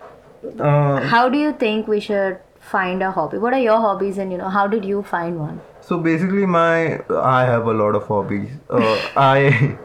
uh, 0.70 1.00
how 1.14 1.28
do 1.36 1.38
you 1.46 1.54
think 1.64 1.88
we 1.96 2.00
should 2.00 2.40
find 2.74 3.04
a 3.04 3.12
hobby? 3.12 3.38
What 3.46 3.54
are 3.54 3.64
your 3.68 3.78
hobbies, 3.86 4.18
and 4.18 4.32
you 4.32 4.38
know, 4.44 4.50
how 4.50 4.68
did 4.76 4.86
you 4.94 5.04
find 5.16 5.40
one? 5.48 5.62
so 5.88 5.96
basically 6.06 6.46
my 6.52 7.00
i 7.32 7.42
have 7.48 7.68
a 7.72 7.74
lot 7.80 7.96
of 7.98 8.06
hobbies 8.12 8.54
uh, 8.78 8.94
i 9.24 9.34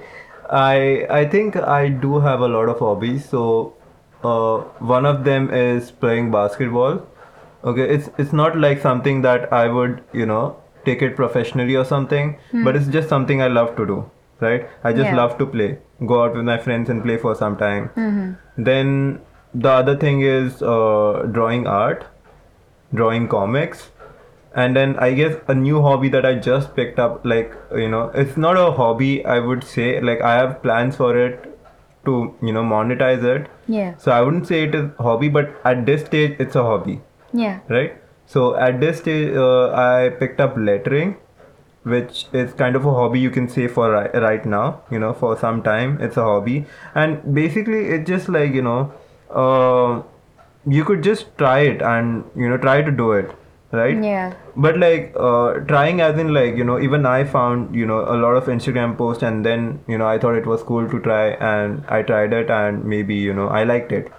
i 0.58 1.06
i 1.18 1.24
think 1.34 1.56
i 1.56 1.88
do 1.88 2.18
have 2.20 2.40
a 2.40 2.48
lot 2.48 2.68
of 2.68 2.78
hobbies 2.78 3.28
so 3.28 3.42
uh, 4.24 4.58
one 4.94 5.06
of 5.06 5.24
them 5.24 5.48
is 5.50 5.90
playing 5.90 6.30
basketball. 6.30 6.98
Okay 7.70 7.86
it's 7.94 8.10
it's 8.18 8.32
not 8.32 8.56
like 8.64 8.80
something 8.80 9.22
that 9.22 9.52
i 9.52 9.66
would 9.68 10.02
you 10.12 10.26
know 10.26 10.56
take 10.84 11.02
it 11.06 11.14
professionally 11.16 11.74
or 11.76 11.84
something 11.84 12.36
but 12.64 12.76
it's 12.76 12.86
just 12.96 13.08
something 13.08 13.42
i 13.42 13.48
love 13.48 13.74
to 13.76 13.86
do 13.86 13.98
right? 14.40 14.68
I 14.84 14.92
just 14.98 15.10
Yeah. 15.10 15.16
love 15.16 15.36
to 15.38 15.46
play 15.54 15.78
go 16.10 16.22
out 16.24 16.34
with 16.34 16.44
my 16.44 16.56
friends 16.66 16.88
and 16.88 17.02
play 17.06 17.16
for 17.24 17.34
some 17.34 17.56
time. 17.62 17.90
Then 18.68 19.20
the 19.54 19.68
other 19.70 19.96
thing 20.04 20.22
is 20.22 20.62
uh, 20.62 21.26
drawing 21.38 21.66
art 21.66 22.06
drawing 23.00 23.28
comics 23.34 23.90
and 24.54 24.74
then 24.76 24.96
i 24.98 25.12
guess 25.12 25.36
a 25.48 25.54
new 25.54 25.80
hobby 25.80 26.08
that 26.08 26.26
i 26.26 26.34
just 26.34 26.74
picked 26.74 26.98
up 26.98 27.24
like 27.24 27.52
you 27.76 27.88
know 27.88 28.10
it's 28.14 28.36
not 28.36 28.56
a 28.56 28.70
hobby 28.72 29.24
i 29.24 29.38
would 29.38 29.62
say 29.62 30.00
like 30.00 30.20
i 30.20 30.34
have 30.34 30.60
plans 30.62 30.96
for 30.96 31.16
it 31.16 31.46
to 32.04 32.34
you 32.42 32.52
know 32.52 32.62
monetize 32.62 33.22
it. 33.22 33.46
Yeah. 33.68 33.94
so 33.98 34.10
i 34.10 34.20
wouldn't 34.22 34.46
say 34.46 34.62
it 34.64 34.74
is 34.74 34.90
hobby 34.98 35.28
but 35.28 35.50
at 35.64 35.84
this 35.86 36.04
stage 36.06 36.36
it's 36.38 36.56
a 36.56 36.62
hobby. 36.62 37.00
Yeah. 37.32 37.60
right? 37.68 37.96
So 38.26 38.56
at 38.56 38.80
this 38.80 38.98
stage 38.98 39.36
uh, 39.36 39.70
i 39.72 40.08
picked 40.18 40.40
up 40.40 40.54
lettering 40.56 41.16
which 41.82 42.26
is 42.32 42.52
kind 42.54 42.74
of 42.76 42.84
a 42.86 42.92
hobby 42.92 43.20
you 43.20 43.30
can 43.30 43.48
say 43.48 43.66
for 43.68 43.90
ri- 43.92 44.20
right 44.20 44.44
now 44.44 44.80
you 44.90 44.98
know 44.98 45.12
for 45.12 45.36
some 45.38 45.62
time 45.62 46.00
it's 46.00 46.16
a 46.16 46.22
hobby. 46.22 46.64
And 46.94 47.34
basically 47.34 47.86
it's 47.86 48.08
just 48.08 48.28
like 48.28 48.52
you 48.52 48.62
know 48.62 48.92
uh, 49.30 50.02
you 50.66 50.84
could 50.84 51.02
just 51.02 51.36
try 51.38 51.60
it 51.60 51.82
and 51.82 52.24
you 52.34 52.48
know 52.48 52.56
try 52.56 52.82
to 52.82 52.90
do 52.90 53.12
it 53.12 53.30
right 53.72 54.02
Yeah. 54.02 54.34
but 54.56 54.78
like 54.78 55.12
uh, 55.16 55.52
trying 55.72 56.00
as 56.00 56.18
in 56.18 56.32
like 56.34 56.56
you 56.56 56.64
know 56.64 56.78
even 56.80 57.06
i 57.06 57.22
found 57.24 57.74
you 57.74 57.86
know 57.86 58.00
a 58.14 58.16
lot 58.22 58.34
of 58.40 58.46
instagram 58.54 58.96
posts 58.98 59.22
and 59.22 59.46
then 59.46 59.78
you 59.86 59.98
know 59.98 60.08
i 60.08 60.18
thought 60.18 60.34
it 60.34 60.46
was 60.46 60.62
cool 60.70 60.88
to 60.94 60.98
try 61.00 61.26
and 61.50 61.84
i 61.88 62.02
tried 62.02 62.32
it 62.32 62.50
and 62.50 62.84
maybe 62.84 63.14
you 63.14 63.32
know 63.32 63.46
i 63.48 63.62
liked 63.62 63.92
it 63.92 64.10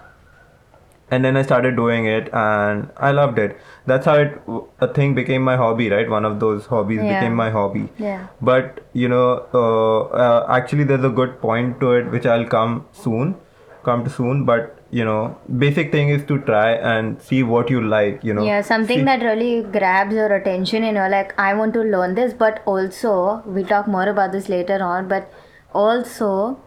and 1.10 1.26
then 1.26 1.36
i 1.36 1.42
started 1.42 1.76
doing 1.76 2.06
it 2.06 2.30
and 2.42 2.90
i 2.96 3.12
loved 3.12 3.40
it 3.46 3.58
that's 3.86 4.06
how 4.06 4.16
it 4.16 4.40
a 4.80 4.88
thing 4.98 5.14
became 5.14 5.42
my 5.44 5.58
hobby 5.58 5.90
right 5.90 6.10
one 6.10 6.24
of 6.24 6.40
those 6.40 6.66
hobbies 6.68 7.02
Yeah. 7.04 7.14
became 7.20 7.36
my 7.36 7.50
hobby 7.50 7.90
Yeah. 7.98 8.28
but 8.42 8.80
you 8.94 9.10
know 9.10 9.26
uh, 9.54 10.02
uh, 10.26 10.46
actually 10.50 10.86
there's 10.86 11.04
a 11.04 11.16
good 11.22 11.42
point 11.42 11.82
to 11.82 11.92
it 12.00 12.10
which 12.12 12.26
i'll 12.26 12.48
come 12.58 12.86
soon 12.94 13.36
come 13.84 14.06
to 14.06 14.10
soon 14.10 14.46
but 14.46 14.78
you 15.00 15.04
know 15.06 15.38
basic 15.60 15.92
thing 15.92 16.10
is 16.10 16.24
to 16.30 16.38
try 16.48 16.72
and 16.94 17.22
see 17.28 17.44
what 17.44 17.70
you 17.70 17.82
like 17.82 18.24
you 18.30 18.34
know 18.34 18.44
Yeah, 18.46 18.62
something 18.62 19.00
See- 19.00 19.06
that 19.06 19.22
really 19.28 19.64
grabs 19.76 20.14
your 20.14 20.34
attention 20.38 20.84
you 20.84 20.92
know 20.92 21.08
like, 21.10 21.34
I 21.40 21.54
want 21.54 21.74
to 21.76 21.82
learn 21.82 22.16
this, 22.16 22.34
but 22.34 22.62
also, 22.66 23.42
we'll 23.46 23.66
talk 23.66 23.88
more 23.88 24.08
about 24.10 24.32
this 24.34 24.50
later 24.50 24.84
on, 24.84 25.08
but 25.08 25.32
also 25.74 26.60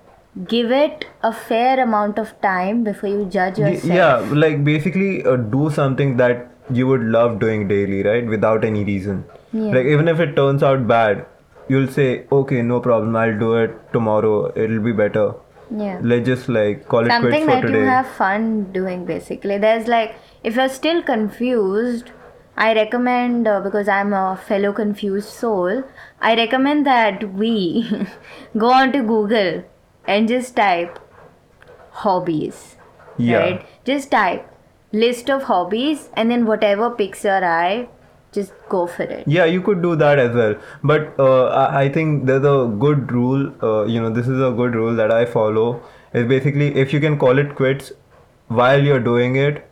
give 0.49 0.73
it 0.73 1.05
a 1.23 1.33
fair 1.33 1.79
amount 1.83 2.19
of 2.19 2.33
time 2.41 2.83
before 2.83 3.09
you 3.11 3.25
judge 3.27 3.59
yourself. 3.59 3.85
yeah 3.85 4.17
like 4.45 4.65
basically 4.65 5.25
uh, 5.25 5.37
do 5.37 5.71
something 5.71 6.17
that 6.17 6.51
you 6.73 6.87
would 6.87 7.03
love 7.03 7.39
doing 7.39 7.69
daily 7.69 8.03
right 8.03 8.27
without 8.27 8.65
any 8.65 8.85
reason 8.85 9.25
Yeah. 9.53 9.71
like 9.77 9.87
even 9.87 10.09
if 10.09 10.19
it 10.19 10.35
turns 10.35 10.63
out 10.63 10.89
bad 10.89 11.25
you'll 11.69 11.87
say 11.99 12.25
okay 12.33 12.63
no 12.63 12.81
problem 12.81 13.15
i'll 13.17 13.39
do 13.39 13.55
it 13.57 13.77
tomorrow 13.93 14.35
it'll 14.57 14.81
be 14.81 14.93
better 14.93 15.27
Yeah. 15.71 16.01
let's 16.03 16.27
just 16.27 16.49
like 16.49 16.87
call 16.89 17.01
it 17.01 17.09
quits 17.09 17.15
Something 17.15 17.45
for 17.45 17.51
that 17.51 17.61
today 17.63 17.79
you 17.79 17.85
have 17.87 18.09
fun 18.09 18.73
doing 18.73 19.05
basically. 19.07 19.59
There's 19.59 19.89
like, 19.89 20.15
if 20.43 20.57
you're 20.57 20.69
still 20.69 21.03
confused, 21.03 22.11
I 22.57 22.75
recommend, 22.75 23.49
uh, 23.49 23.61
because 23.61 23.89
I'm 23.89 24.13
a 24.13 24.37
fellow 24.37 24.73
confused 24.73 25.29
soul, 25.29 25.83
I 26.21 26.37
recommend 26.37 26.87
that 26.87 27.35
we 27.35 28.07
go 28.59 28.71
on 28.71 28.93
to 28.93 29.03
Google 29.03 29.65
and 30.07 30.29
just 30.29 30.55
type 30.55 30.99
hobbies. 31.91 32.77
Yeah. 33.17 33.39
Right? 33.39 33.67
Just 33.85 34.11
type 34.11 34.51
list 34.93 35.29
of 35.31 35.45
hobbies 35.45 36.09
and 36.15 36.31
then 36.31 36.47
whatever 36.47 36.91
picks 36.91 37.25
your 37.25 37.45
eye, 37.45 37.89
just 38.35 38.53
go 38.69 38.87
for 38.87 39.03
it. 39.05 39.27
yeah 39.27 39.45
you 39.45 39.61
could 39.63 39.83
do 39.83 39.95
that 39.97 40.19
as 40.19 40.35
well 40.35 40.55
but 40.83 41.19
uh, 41.19 41.69
I, 41.71 41.89
think 41.89 42.27
there's 42.27 42.45
a 42.45 42.67
good 42.85 43.13
rule 43.13 43.53
uh, 43.63 43.85
you 43.85 44.01
know 44.01 44.11
this 44.11 44.29
is 44.29 44.41
a 44.41 44.51
good 44.51 44.75
rule 44.75 44.95
that 44.97 45.11
i 45.11 45.25
follow 45.25 45.83
is 46.13 46.27
basically 46.27 46.75
if 46.75 46.93
you 46.93 47.01
can 47.01 47.19
call 47.19 47.39
it 47.39 47.55
quits 47.55 47.93
while 48.49 48.83
you're 48.83 49.01
doing 49.01 49.37
it 49.37 49.67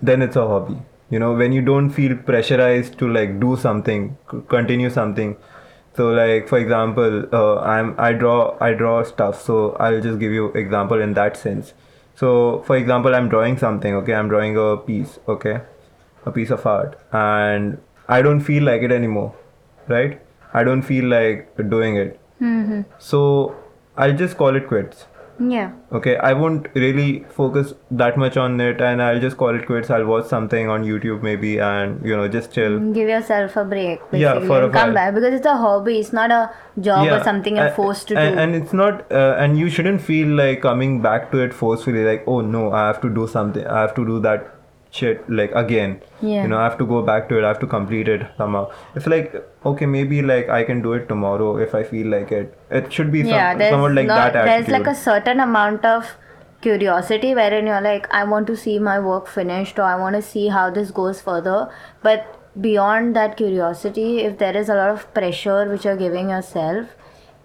then 0.00 0.22
it's 0.22 0.36
a 0.36 0.46
hobby 0.46 0.76
you 1.10 1.18
know 1.18 1.34
when 1.34 1.52
you 1.52 1.62
don't 1.62 1.90
feel 1.90 2.16
pressurized 2.16 2.98
to 2.98 3.12
like 3.12 3.38
do 3.40 3.56
something 3.56 4.16
continue 4.48 4.90
something 4.90 5.36
so 5.96 6.10
like 6.10 6.48
for 6.48 6.58
example 6.58 7.24
uh, 7.34 7.60
i'm 7.60 7.94
i 7.98 8.12
draw 8.12 8.56
i 8.60 8.72
draw 8.72 9.02
stuff 9.02 9.40
so 9.42 9.76
i'll 9.80 10.00
just 10.00 10.18
give 10.18 10.32
you 10.32 10.46
example 10.64 11.00
in 11.00 11.14
that 11.14 11.36
sense 11.36 11.74
So, 12.20 12.62
for 12.66 12.76
example, 12.76 13.14
I'm 13.14 13.28
drawing 13.28 13.58
something, 13.58 13.94
okay? 14.00 14.14
I'm 14.14 14.28
drawing 14.28 14.56
a 14.56 14.76
piece, 14.76 15.18
okay? 15.34 15.60
A 16.24 16.32
piece 16.32 16.50
of 16.50 16.64
art, 16.66 16.98
and 17.12 17.78
I 18.08 18.22
don't 18.22 18.40
feel 18.40 18.62
like 18.64 18.82
it 18.82 18.92
anymore, 18.92 19.34
right? 19.88 20.20
I 20.54 20.62
don't 20.64 20.82
feel 20.82 21.06
like 21.06 21.48
doing 21.70 21.96
it. 21.96 22.20
Mm-hmm. 22.40 22.82
So, 22.98 23.56
I'll 23.96 24.12
just 24.16 24.36
call 24.36 24.54
it 24.56 24.68
quits. 24.68 25.06
Yeah. 25.40 25.72
Okay, 25.90 26.16
I 26.18 26.34
won't 26.34 26.66
really 26.74 27.24
focus 27.30 27.72
that 27.90 28.16
much 28.16 28.36
on 28.36 28.60
it, 28.60 28.80
and 28.80 29.02
I'll 29.02 29.18
just 29.18 29.36
call 29.36 29.54
it 29.58 29.66
quits. 29.66 29.90
I'll 29.90 30.04
watch 30.04 30.26
something 30.26 30.68
on 30.68 30.84
YouTube 30.84 31.22
maybe, 31.22 31.58
and 31.58 32.04
you 32.06 32.16
know, 32.16 32.28
just 32.28 32.52
chill. 32.52 32.78
Give 32.92 33.08
yourself 33.08 33.56
a 33.56 33.64
break, 33.64 33.98
basically, 34.02 34.20
Yeah, 34.20 34.38
for 34.46 34.60
a 34.60 34.64
and 34.66 34.72
come 34.72 34.88
while. 34.88 34.94
back 34.94 35.14
because 35.14 35.34
it's 35.34 35.46
a 35.46 35.56
hobby. 35.56 35.98
It's 35.98 36.12
not 36.12 36.30
a 36.30 36.50
job 36.80 37.08
or 37.10 37.24
something 37.24 37.56
you're 37.56 37.66
a- 37.66 37.74
forced 37.74 38.08
to 38.08 38.18
and, 38.18 38.36
do. 38.36 38.40
and 38.42 38.54
it's 38.54 38.72
not 38.72 39.10
uh, 39.10 39.34
and 39.38 39.58
you 39.58 39.68
shouldn't 39.70 40.00
feel 40.02 40.28
like 40.28 40.62
coming 40.62 41.00
back 41.02 41.32
to 41.32 41.38
it 41.38 41.52
forcefully 41.52 42.04
like 42.04 42.22
oh 42.26 42.40
no 42.40 42.70
i 42.72 42.86
have 42.86 43.00
to 43.02 43.10
do 43.10 43.26
something 43.26 43.66
i 43.66 43.80
have 43.80 43.94
to 43.96 44.04
do 44.06 44.18
that 44.20 44.46
shit 44.98 45.28
like 45.28 45.52
again 45.60 46.00
Yeah. 46.20 46.42
you 46.42 46.48
know 46.48 46.58
i 46.62 46.64
have 46.64 46.78
to 46.78 46.86
go 46.86 47.02
back 47.10 47.28
to 47.28 47.38
it 47.38 47.44
i 47.44 47.48
have 47.48 47.60
to 47.60 47.66
complete 47.66 48.08
it 48.14 48.26
somehow 48.40 48.64
it's 48.94 49.06
like 49.06 49.36
okay 49.70 49.86
maybe 49.86 50.20
like 50.30 50.50
i 50.56 50.62
can 50.70 50.82
do 50.82 50.92
it 50.98 51.08
tomorrow 51.12 51.56
if 51.66 51.74
i 51.74 51.82
feel 51.92 52.08
like 52.16 52.30
it 52.40 52.58
it 52.70 52.92
should 52.92 53.10
be 53.14 53.20
yeah, 53.20 53.70
somewhat 53.70 53.94
like 54.00 54.06
not, 54.06 54.34
that 54.34 54.44
there's 54.50 54.68
like 54.68 54.86
a 54.86 54.94
certain 54.94 55.40
amount 55.40 55.86
of 55.92 56.12
curiosity 56.62 57.34
wherein 57.34 57.66
you're 57.66 57.80
like, 57.80 58.12
I 58.14 58.24
want 58.24 58.46
to 58.46 58.56
see 58.56 58.78
my 58.78 58.98
work 58.98 59.26
finished 59.26 59.78
or 59.78 59.82
I 59.82 59.96
want 59.96 60.16
to 60.16 60.22
see 60.22 60.48
how 60.48 60.70
this 60.70 60.90
goes 60.90 61.20
further. 61.20 61.70
But 62.02 62.38
beyond 62.60 63.14
that 63.16 63.36
curiosity, 63.36 64.20
if 64.20 64.38
there 64.38 64.56
is 64.56 64.68
a 64.68 64.74
lot 64.74 64.90
of 64.90 65.12
pressure 65.12 65.68
which 65.68 65.84
you're 65.84 65.96
giving 65.96 66.30
yourself, 66.30 66.86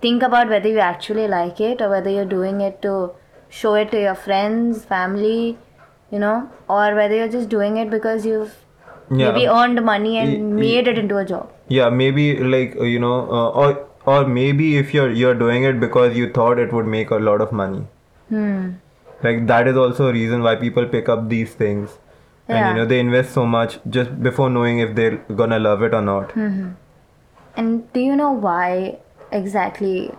think 0.01 0.23
about 0.23 0.49
whether 0.49 0.69
you 0.69 0.79
actually 0.79 1.27
like 1.27 1.59
it 1.59 1.81
or 1.81 1.89
whether 1.89 2.09
you're 2.09 2.33
doing 2.37 2.61
it 2.61 2.81
to 2.83 3.11
show 3.49 3.73
it 3.73 3.91
to 3.91 3.99
your 3.99 4.15
friends, 4.15 4.85
family, 4.85 5.57
you 6.11 6.19
know, 6.19 6.49
or 6.69 6.95
whether 6.95 7.15
you're 7.15 7.33
just 7.35 7.49
doing 7.57 7.77
it 7.83 7.89
because 7.97 8.25
you've 8.31 8.55
Yeah. 9.19 9.27
maybe 9.31 9.43
earned 9.57 9.79
money 9.87 10.17
and 10.21 10.55
made 10.61 10.87
it 10.93 10.97
into 11.01 11.17
a 11.19 11.25
job. 11.33 11.51
yeah 11.75 11.89
maybe 11.99 12.23
like 12.53 12.73
uh, 12.85 12.87
you 12.93 12.99
know 13.03 13.15
uh, 13.37 13.49
or 13.61 13.67
or 14.13 14.17
maybe 14.37 14.65
if 14.81 14.91
you're 14.95 15.11
you're 15.21 15.37
doing 15.43 15.65
it 15.69 15.79
because 15.83 16.17
you 16.19 16.27
thought 16.37 16.59
it 16.65 16.73
would 16.77 16.89
make 16.93 17.09
a 17.17 17.19
lot 17.27 17.43
of 17.45 17.53
money 17.61 17.81
Hmm. 18.35 18.61
like 19.27 19.39
that 19.51 19.69
is 19.71 19.79
also 19.83 20.07
a 20.09 20.13
reason 20.17 20.43
why 20.47 20.53
people 20.63 20.87
pick 20.95 21.09
up 21.15 21.23
these 21.33 21.55
things 21.63 21.95
and 22.49 22.67
you 22.69 22.75
know 22.79 22.85
they 22.93 22.99
invest 23.05 23.33
so 23.39 23.45
much 23.55 23.77
just 23.97 24.13
before 24.29 24.49
knowing 24.57 24.79
if 24.87 24.93
they're 25.01 25.17
gonna 25.43 25.59
love 25.67 25.85
it 25.89 25.97
or 26.01 26.03
not 26.11 26.35
And 27.61 27.91
do 27.93 27.99
you 28.07 28.15
know 28.23 28.31
why 28.47 28.97
exactly 29.41 30.11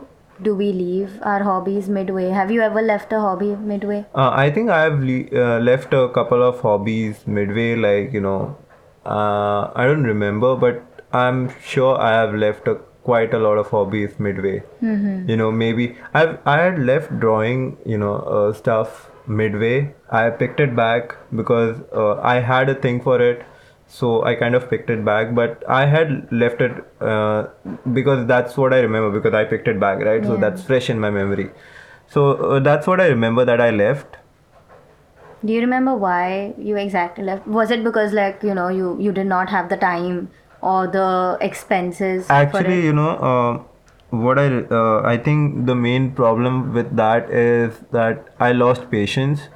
do 0.42 0.54
we 0.54 0.72
leave 0.72 1.18
our 1.22 1.42
hobbies 1.42 1.88
midway? 1.88 2.28
Have 2.30 2.50
you 2.50 2.60
ever 2.62 2.82
left 2.82 3.12
a 3.12 3.20
hobby 3.20 3.50
midway? 3.72 3.98
uh, 4.14 4.30
i 4.42 4.50
think 4.50 4.70
i 4.70 4.80
have 4.82 5.00
le- 5.08 5.42
uh, 5.44 5.58
left 5.68 5.94
a 6.00 6.08
couple 6.18 6.42
of 6.48 6.60
hobbies 6.66 7.22
midway 7.38 7.68
like 7.86 8.12
you 8.12 8.20
know 8.26 8.56
uh, 9.06 9.70
i 9.74 9.86
don't 9.90 10.04
remember 10.04 10.54
but 10.64 11.02
i'm 11.12 11.40
sure 11.72 11.98
i 12.08 12.12
have 12.12 12.34
left 12.34 12.68
a, 12.68 12.74
quite 13.08 13.32
a 13.34 13.38
lot 13.38 13.58
of 13.62 13.68
hobbies 13.74 14.18
midway 14.28 14.56
you 15.32 15.36
know 15.42 15.50
maybe 15.50 15.86
i've 16.14 16.32
i 16.54 16.56
had 16.62 16.78
left 16.90 17.14
drawing 17.20 17.62
you 17.92 17.98
know 18.02 18.14
uh, 18.38 18.52
stuff 18.52 19.10
midway 19.26 19.76
i 20.10 20.28
picked 20.42 20.60
it 20.60 20.74
back 20.76 21.14
because 21.42 21.76
uh, 22.02 22.14
i 22.32 22.34
had 22.50 22.68
a 22.68 22.74
thing 22.86 23.00
for 23.06 23.20
it 23.30 23.42
so 23.88 24.22
i 24.22 24.34
kind 24.34 24.54
of 24.54 24.68
picked 24.70 24.90
it 24.90 25.04
back 25.04 25.34
but 25.34 25.64
i 25.66 25.86
had 25.86 26.30
left 26.30 26.60
it 26.60 26.84
uh, 27.00 27.46
because 27.92 28.26
that's 28.26 28.56
what 28.56 28.74
i 28.74 28.80
remember 28.80 29.10
because 29.18 29.34
i 29.34 29.44
picked 29.44 29.66
it 29.66 29.80
back 29.80 29.98
right? 30.00 30.24
So 30.24 30.36
that's 30.36 30.62
fresh 30.62 30.90
in 30.90 31.00
my 31.00 31.10
memory. 31.10 31.50
So 32.06 32.32
uh, 32.32 32.60
that's 32.60 32.86
what 32.86 33.00
i 33.00 33.06
remember 33.06 33.44
that 33.44 33.60
i 33.60 33.70
left. 33.70 34.16
Do 35.44 35.52
you 35.52 35.60
remember 35.60 35.94
why 35.94 36.54
you 36.58 36.76
exactly 36.76 37.24
left? 37.24 37.46
Was 37.46 37.70
it 37.70 37.82
because 37.82 38.12
like 38.12 38.42
you 38.42 38.54
know 38.54 38.68
you 38.68 38.96
you 39.00 39.12
did 39.12 39.26
not 39.26 39.48
have 39.48 39.68
the 39.70 39.76
time 39.76 40.30
or 40.60 40.86
the 40.86 41.38
expenses? 41.40 42.26
actually 42.28 42.84
you 42.84 42.92
know 42.92 43.10
uh, 43.30 43.62
what 44.10 44.38
i 44.38 44.46
uh, 44.80 45.00
i 45.04 45.16
think 45.16 45.66
the 45.66 45.74
main 45.74 46.10
problem 46.12 46.74
with 46.74 46.96
that 46.96 47.30
is 47.30 47.78
that 47.92 48.28
i 48.40 48.52
lost 48.52 48.90
patience 48.90 49.48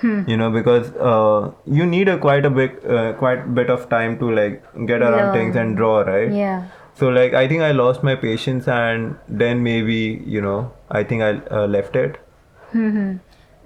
Hmm. 0.00 0.22
you 0.28 0.36
know 0.36 0.48
because 0.50 0.90
uh, 0.96 1.50
you 1.66 1.84
need 1.84 2.08
a 2.08 2.18
quite 2.18 2.44
a 2.46 2.50
bit 2.50 2.84
uh, 2.84 3.14
quite 3.14 3.52
bit 3.54 3.68
of 3.68 3.88
time 3.88 4.18
to 4.18 4.30
like 4.30 4.62
get 4.86 5.02
around 5.02 5.32
things 5.32 5.56
and 5.56 5.76
draw 5.76 6.00
right 6.00 6.32
yeah. 6.32 6.68
so 6.94 7.08
like 7.08 7.34
i 7.34 7.48
think 7.48 7.62
i 7.62 7.72
lost 7.72 8.04
my 8.04 8.14
patience 8.14 8.68
and 8.68 9.16
then 9.28 9.64
maybe 9.64 10.22
you 10.24 10.40
know 10.40 10.72
i 10.88 11.02
think 11.02 11.22
i 11.22 11.32
uh, 11.56 11.66
left 11.66 11.96
it 11.96 12.20
hmm 12.72 13.16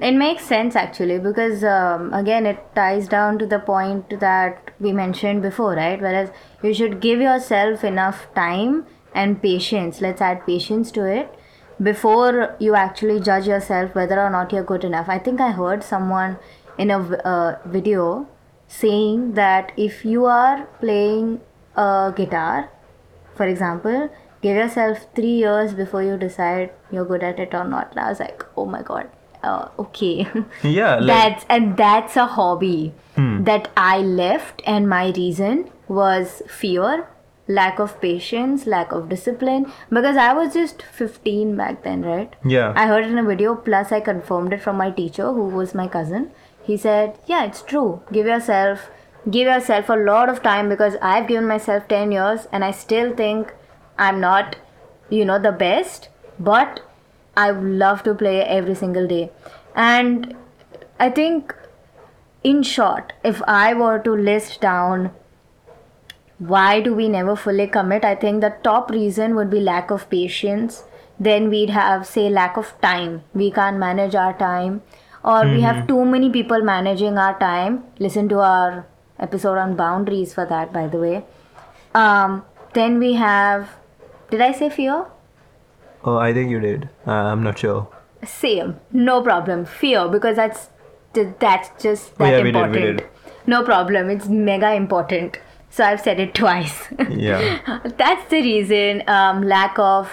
It 0.07 0.15
makes 0.21 0.47
sense 0.51 0.77
actually 0.81 1.17
because 1.25 1.63
um, 1.71 2.07
again 2.19 2.47
it 2.51 2.63
ties 2.77 3.09
down 3.11 3.37
to 3.43 3.47
the 3.51 3.59
point 3.67 4.15
that 4.23 4.71
we 4.87 4.93
mentioned 5.01 5.43
before, 5.43 5.75
right? 5.75 6.01
Whereas 6.07 6.33
you 6.63 6.73
should 6.79 6.97
give 7.05 7.21
yourself 7.25 7.85
enough 7.91 8.23
time 8.39 8.87
and 9.15 9.41
patience. 9.43 10.01
Let's 10.07 10.25
add 10.29 10.41
patience 10.47 10.91
to 10.97 11.05
it 11.19 11.37
before 11.83 12.57
you 12.59 12.75
actually 12.75 13.21
judge 13.21 13.47
yourself 13.47 13.95
whether 13.95 14.21
or 14.21 14.31
not 14.31 14.53
you're 14.53 14.65
good 14.65 14.85
enough. 14.85 15.09
I 15.09 15.19
think 15.19 15.41
I 15.41 15.53
heard 15.53 15.83
someone 15.83 16.39
in 16.79 16.91
a 16.91 16.99
uh, 16.99 17.59
video 17.67 18.29
saying 18.69 19.35
that 19.35 19.73
if 19.77 20.05
you 20.05 20.25
are 20.27 20.67
playing 20.81 21.41
a 21.77 22.13
guitar, 22.17 22.71
for 23.35 23.47
example, 23.47 24.11
give 24.43 24.57
yourself 24.57 25.07
three 25.15 25.37
years 25.45 25.75
before 25.75 26.03
you 26.03 26.17
decide 26.17 26.73
you're 26.91 27.05
good 27.05 27.23
at 27.23 27.39
it 27.39 27.55
or 27.55 27.65
not. 27.65 27.91
And 27.93 28.01
I 28.01 28.09
was 28.09 28.21
like, 28.21 28.45
oh 28.57 28.67
my 28.67 28.83
god, 28.83 29.09
uh, 29.43 29.69
okay. 29.79 30.27
yeah 30.63 30.97
like, 30.97 31.07
that's 31.07 31.47
and 31.49 31.77
that's 31.77 32.17
a 32.17 32.27
hobby 32.27 32.93
Hmm. 33.15 33.45
that 33.45 33.71
I 33.77 33.99
left, 33.99 34.63
and 34.65 34.89
my 34.89 35.11
reason 35.11 35.71
was 35.87 36.41
fear, 36.49 37.07
lack 37.49 37.79
of 37.79 38.01
patience, 38.01 38.67
lack 38.67 38.93
of 38.93 39.09
discipline. 39.09 39.71
Because 39.91 40.17
I 40.17 40.33
was 40.33 40.55
just 40.55 40.83
15 40.83 41.57
back 41.57 41.83
then, 41.83 42.03
right? 42.03 42.35
yeah 42.45 42.73
I 42.77 42.87
heard 42.87 43.05
it 43.05 43.11
in 43.11 43.19
a 43.19 43.25
video, 43.25 43.55
plus 43.55 43.93
I 43.93 44.01
confirmed 44.01 44.53
it 44.53 44.63
from 44.63 44.77
my 44.77 44.91
teacher, 44.91 45.33
who 45.33 45.47
was 45.49 45.75
my 45.75 45.89
cousin. 45.89 46.31
He 46.63 46.77
said, 46.77 47.19
Yeah, 47.27 47.45
it's 47.45 47.63
true. 47.63 48.03
Give 48.13 48.27
yourself 48.27 48.91
give 49.31 49.47
yourself 49.47 49.89
a 49.89 49.95
lot 49.95 50.29
of 50.29 50.43
time 50.43 50.69
because 50.69 50.97
I've 51.01 51.29
given 51.29 51.47
myself 51.47 51.87
10 51.89 52.13
years 52.13 52.49
and 52.51 52.65
I 52.65 52.73
still 52.73 53.15
think 53.15 53.55
I'm 53.99 54.21
not, 54.21 54.57
you 55.11 55.25
know, 55.25 55.39
the 55.39 55.53
best, 55.53 56.09
but 56.41 56.81
I 57.37 57.51
love 57.51 58.03
to 58.05 58.15
play 58.15 58.43
every 58.43 58.75
single 58.75 59.07
day. 59.07 59.31
And 59.75 60.35
I 60.99 61.11
think 61.11 61.55
in 62.43 62.63
short, 62.63 63.13
if 63.25 63.43
I 63.47 63.75
were 63.75 63.99
to 64.01 64.13
list 64.13 64.61
down 64.61 65.13
why 66.47 66.81
do 66.81 66.93
we 66.95 67.09
never 67.09 67.37
fully 67.37 67.67
commit? 67.69 68.05
I 68.05 68.15
think 68.15 68.41
the 68.41 68.55
top 68.65 68.91
reason 68.91 69.35
would 69.37 69.51
be 69.51 69.61
lack 69.61 69.91
of 69.91 70.09
patience. 70.11 70.83
Then 71.21 71.49
we'd 71.51 71.71
have 71.71 72.07
say 72.07 72.29
lack 72.29 72.57
of 72.57 72.75
time. 72.81 73.23
We 73.33 73.51
can't 73.51 73.79
manage 73.79 74.15
our 74.15 74.33
time. 74.39 74.83
Or 75.25 75.45
we 75.49 75.61
have 75.61 75.87
too 75.87 76.05
many 76.05 76.31
people 76.31 76.63
managing 76.63 77.17
our 77.17 77.39
time. 77.39 77.85
Listen 78.01 78.29
to 78.31 78.41
our 78.41 78.87
episode 79.21 79.57
on 79.57 79.77
boundaries 79.77 80.35
for 80.35 80.45
that 80.47 80.73
by 80.73 80.89
the 80.89 80.99
way. 80.99 81.25
Um, 81.95 82.45
then 82.73 82.99
we 82.99 83.13
have 83.13 83.71
did 84.31 84.41
i 84.41 84.51
say 84.51 84.69
fear? 84.71 85.05
Oh 86.05 86.17
i 86.17 86.33
think 86.33 86.51
you 86.51 86.59
did. 86.59 86.89
Uh, 87.07 87.13
i'm 87.13 87.45
not 87.45 87.59
sure. 87.59 87.87
Same. 88.25 88.77
No 88.91 89.23
problem. 89.23 89.65
Fear 89.65 90.09
because 90.09 90.37
that's 90.37 90.69
that's 91.39 91.71
just 91.83 92.13
Oh, 92.19 92.25
that 92.25 92.31
yeah, 92.31 92.43
we 92.43 92.51
did, 92.51 92.55
we 92.55 92.65
important. 92.65 92.99
Did. 92.99 93.09
no 93.47 93.63
problem. 93.63 94.11
It's 94.11 94.29
mega 94.29 94.73
important 94.83 95.39
so 95.77 95.85
i've 95.89 96.01
said 96.07 96.21
it 96.25 96.35
twice 96.39 96.79
yeah 97.11 97.81
That's 98.03 98.25
the 98.31 98.41
reason. 98.47 99.03
Um, 99.17 99.43
lack 99.53 99.79
of 99.79 100.11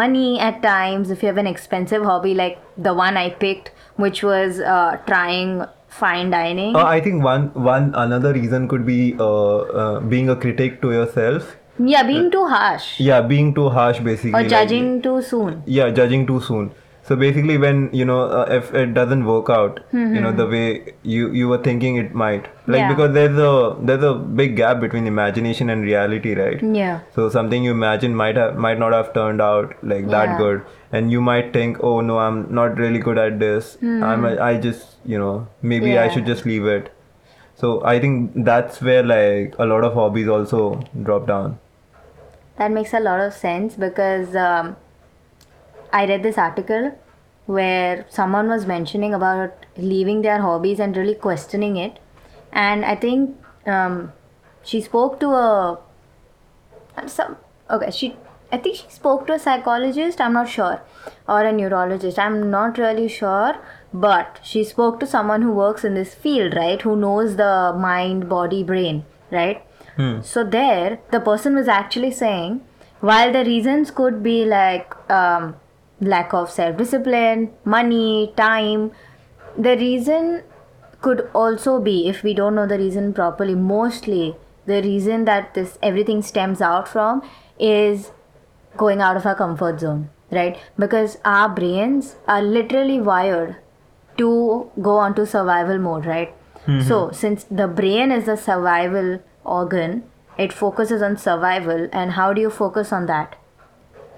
money 0.00 0.40
at 0.40 0.62
times. 0.62 1.10
If 1.14 1.22
you 1.22 1.28
have 1.28 1.36
an 1.42 1.46
expensive 1.50 2.04
hobby 2.10 2.34
like 2.34 2.58
the 2.86 2.92
one 3.00 3.16
I 3.22 3.30
picked, 3.42 3.70
which 4.04 4.22
was 4.28 4.60
uh, 4.60 4.96
trying 5.06 5.50
fine 5.96 6.30
dining. 6.30 6.74
uh, 6.78 6.84
i 6.92 7.00
think 7.02 7.22
one 7.24 7.42
one 7.66 7.84
another 8.04 8.30
reason 8.36 8.64
could 8.70 8.84
be 8.86 8.96
uh, 9.26 9.58
uh, 9.82 10.00
being 10.14 10.30
a 10.32 10.34
critic 10.44 10.80
to 10.86 10.90
yourself 10.94 11.52
yeah, 11.90 12.02
being 12.08 12.30
too 12.32 12.42
harsh 12.54 12.88
yeah 13.10 13.20
being 13.34 13.52
too 13.58 13.68
harsh 13.76 14.00
basically 14.08 14.32
or 14.32 14.42
like- 14.42 14.50
judging 14.54 14.88
too 15.04 15.14
soon. 15.28 15.62
yeah 15.76 15.90
judging 16.00 16.26
too 16.32 16.40
soon 16.48 16.72
so 17.08 17.14
basically 17.20 17.54
when 17.62 17.80
you 17.98 18.04
know 18.10 18.20
uh, 18.40 18.44
if 18.58 18.68
it 18.82 18.92
doesn't 18.98 19.24
work 19.30 19.48
out 19.54 19.80
you 19.92 20.20
know 20.26 20.30
the 20.40 20.46
way 20.52 20.62
you 21.14 21.26
you 21.40 21.48
were 21.52 21.58
thinking 21.66 21.96
it 22.02 22.14
might 22.22 22.44
like 22.44 22.52
Mm-hmm. 22.54 22.74
Yeah. 22.76 22.88
because 22.92 23.12
there's 23.16 23.38
a 23.46 23.76
there's 23.88 24.04
a 24.10 24.12
big 24.40 24.56
gap 24.60 24.80
between 24.84 25.06
imagination 25.10 25.72
and 25.74 25.82
reality 25.88 26.32
right 26.38 26.62
Yeah. 26.78 27.00
so 27.16 27.28
something 27.34 27.66
you 27.68 27.72
imagine 27.78 28.14
might 28.22 28.40
have 28.42 28.56
might 28.66 28.78
not 28.84 28.96
have 28.98 29.12
turned 29.18 29.42
out 29.48 29.74
like 29.94 30.08
that 30.14 30.30
Yeah. 30.32 30.38
good 30.38 30.62
and 30.92 31.12
you 31.16 31.20
might 31.28 31.52
think 31.58 31.82
oh 31.90 31.94
no 32.12 32.18
i'm 32.26 32.40
not 32.60 32.78
really 32.84 33.02
good 33.08 33.18
at 33.26 33.38
this 33.44 33.76
i'm 34.10 34.24
a, 34.30 34.32
i 34.48 34.52
just 34.68 34.96
you 35.14 35.18
know 35.24 35.34
maybe 35.74 35.92
i 35.98 36.04
Mm-hmm. 36.06 36.14
Should 36.14 36.26
just 36.32 36.46
leave 36.52 36.70
it 36.76 36.90
so 37.64 37.74
i 37.92 37.98
think 38.06 38.32
that's 38.48 38.80
where 38.90 39.02
like 39.12 39.54
a 39.66 39.66
lot 39.74 39.84
of 39.90 39.94
hobbies 40.02 40.28
also 40.38 40.62
drop 41.10 41.28
down 41.34 41.58
That 42.58 42.72
makes 42.74 42.92
a 42.96 42.98
lot 43.04 43.20
of 43.22 43.32
sense 43.38 43.74
because 43.84 44.34
um, 44.40 44.66
I 45.94 46.06
read 46.06 46.22
this 46.24 46.38
article 46.38 46.98
where 47.46 48.04
someone 48.08 48.48
was 48.48 48.66
mentioning 48.66 49.14
about 49.14 49.66
leaving 49.76 50.22
their 50.22 50.40
hobbies 50.42 50.80
and 50.80 50.96
really 50.96 51.14
questioning 51.14 51.76
it. 51.76 51.98
And 52.52 52.84
I 52.84 52.96
think 52.96 53.36
um, 53.66 54.12
she 54.62 54.80
spoke 54.80 55.20
to 55.20 55.30
a 55.30 55.78
some 57.06 57.36
okay 57.70 57.90
she 57.90 58.16
I 58.52 58.58
think 58.58 58.76
she 58.76 58.88
spoke 58.88 59.26
to 59.26 59.34
a 59.34 59.38
psychologist, 59.38 60.20
I'm 60.20 60.32
not 60.32 60.48
sure, 60.48 60.80
or 61.28 61.42
a 61.42 61.52
neurologist, 61.52 62.18
I'm 62.18 62.50
not 62.50 62.78
really 62.78 63.08
sure, 63.08 63.56
but 63.92 64.38
she 64.44 64.62
spoke 64.62 65.00
to 65.00 65.06
someone 65.06 65.42
who 65.42 65.50
works 65.52 65.84
in 65.84 65.94
this 65.94 66.14
field, 66.14 66.54
right? 66.54 66.80
Who 66.80 66.94
knows 66.94 67.34
the 67.36 67.74
mind, 67.76 68.28
body, 68.28 68.62
brain, 68.62 69.04
right? 69.32 69.64
So 70.22 70.44
there, 70.44 71.00
the 71.10 71.20
person 71.20 71.56
was 71.56 71.66
actually 71.66 72.12
saying, 72.12 72.60
while 73.00 73.32
the 73.32 73.44
reasons 73.44 73.90
could 73.90 74.22
be 74.22 74.44
like 74.44 74.94
um, 75.10 75.56
lack 76.00 76.34
of 76.34 76.50
self-discipline, 76.50 77.52
money, 77.64 78.32
time, 78.36 78.92
the 79.56 79.76
reason 79.76 80.42
could 81.00 81.28
also 81.34 81.80
be 81.80 82.08
if 82.08 82.22
we 82.22 82.34
don't 82.34 82.54
know 82.54 82.66
the 82.66 82.78
reason 82.78 83.12
properly. 83.12 83.54
Mostly, 83.54 84.36
the 84.66 84.82
reason 84.82 85.24
that 85.26 85.54
this 85.54 85.78
everything 85.82 86.22
stems 86.22 86.60
out 86.60 86.88
from 86.88 87.22
is 87.58 88.10
going 88.76 89.00
out 89.00 89.16
of 89.16 89.26
our 89.26 89.34
comfort 89.34 89.80
zone, 89.80 90.08
right? 90.30 90.58
Because 90.78 91.18
our 91.24 91.48
brains 91.48 92.16
are 92.26 92.42
literally 92.42 93.00
wired 93.00 93.56
to 94.16 94.70
go 94.80 94.96
onto 94.96 95.26
survival 95.26 95.78
mode, 95.78 96.06
right? 96.06 96.34
Mm-hmm. 96.66 96.88
So, 96.88 97.10
since 97.12 97.44
the 97.44 97.68
brain 97.68 98.10
is 98.10 98.26
a 98.26 98.36
survival 98.36 99.20
organ, 99.44 100.04
it 100.38 100.52
focuses 100.52 101.02
on 101.02 101.16
survival. 101.18 101.88
And 101.92 102.12
how 102.12 102.32
do 102.32 102.40
you 102.40 102.50
focus 102.50 102.92
on 102.92 103.06
that? 103.06 103.36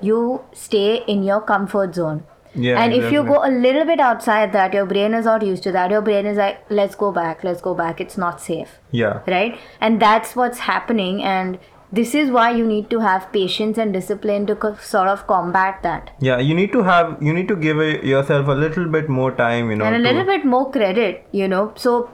You 0.01 0.43
stay 0.53 1.03
in 1.07 1.23
your 1.23 1.41
comfort 1.41 1.95
zone. 1.95 2.25
Yeah, 2.55 2.81
and 2.83 2.95
if 2.95 3.13
you 3.13 3.23
go 3.23 3.45
a 3.47 3.51
little 3.51 3.85
bit 3.85 4.01
outside 4.01 4.53
that, 4.53 4.73
your 4.73 4.87
brain 4.87 5.13
is 5.13 5.27
not 5.27 5.43
used 5.45 5.63
to 5.65 5.73
that. 5.73 5.91
Your 5.91 6.01
brain 6.01 6.25
is 6.25 6.39
like, 6.39 6.61
let's 6.71 6.95
go 6.95 7.13
back, 7.13 7.45
let's 7.45 7.61
go 7.61 7.75
back. 7.75 8.01
It's 8.01 8.17
not 8.17 8.41
safe 8.41 8.79
Yeah. 8.93 9.21
right 9.27 9.59
and 9.81 10.01
that's 10.01 10.35
what's 10.35 10.61
happening 10.61 11.23
and 11.23 11.59
this 11.93 12.15
is 12.15 12.31
why 12.31 12.51
you 12.51 12.67
need 12.67 12.89
to 12.91 13.01
have 13.01 13.31
patience 13.33 13.77
and 13.79 13.93
discipline 13.93 14.47
to 14.47 14.57
co- 14.57 14.75
sort 14.77 15.09
of 15.09 15.27
combat 15.27 15.83
that 15.83 16.11
Yeah, 16.21 16.39
you 16.39 16.55
need 16.55 16.73
to 16.73 16.83
have 16.83 17.23
you 17.23 17.35
need 17.35 17.47
to 17.49 17.57
give 17.57 17.79
it 17.79 18.05
yourself 18.05 18.49
a 18.49 18.53
little 18.65 18.87
bit 18.87 19.09
more 19.11 19.31
time, 19.33 19.71
you 19.71 19.77
know. 19.77 19.85
and 19.85 19.95
a 19.97 19.99
to- 19.99 20.05
little 20.09 20.25
bit 20.25 20.45
more 20.47 20.71
credit 20.71 21.27
you 21.33 21.47
know 21.49 21.73
so 21.77 22.11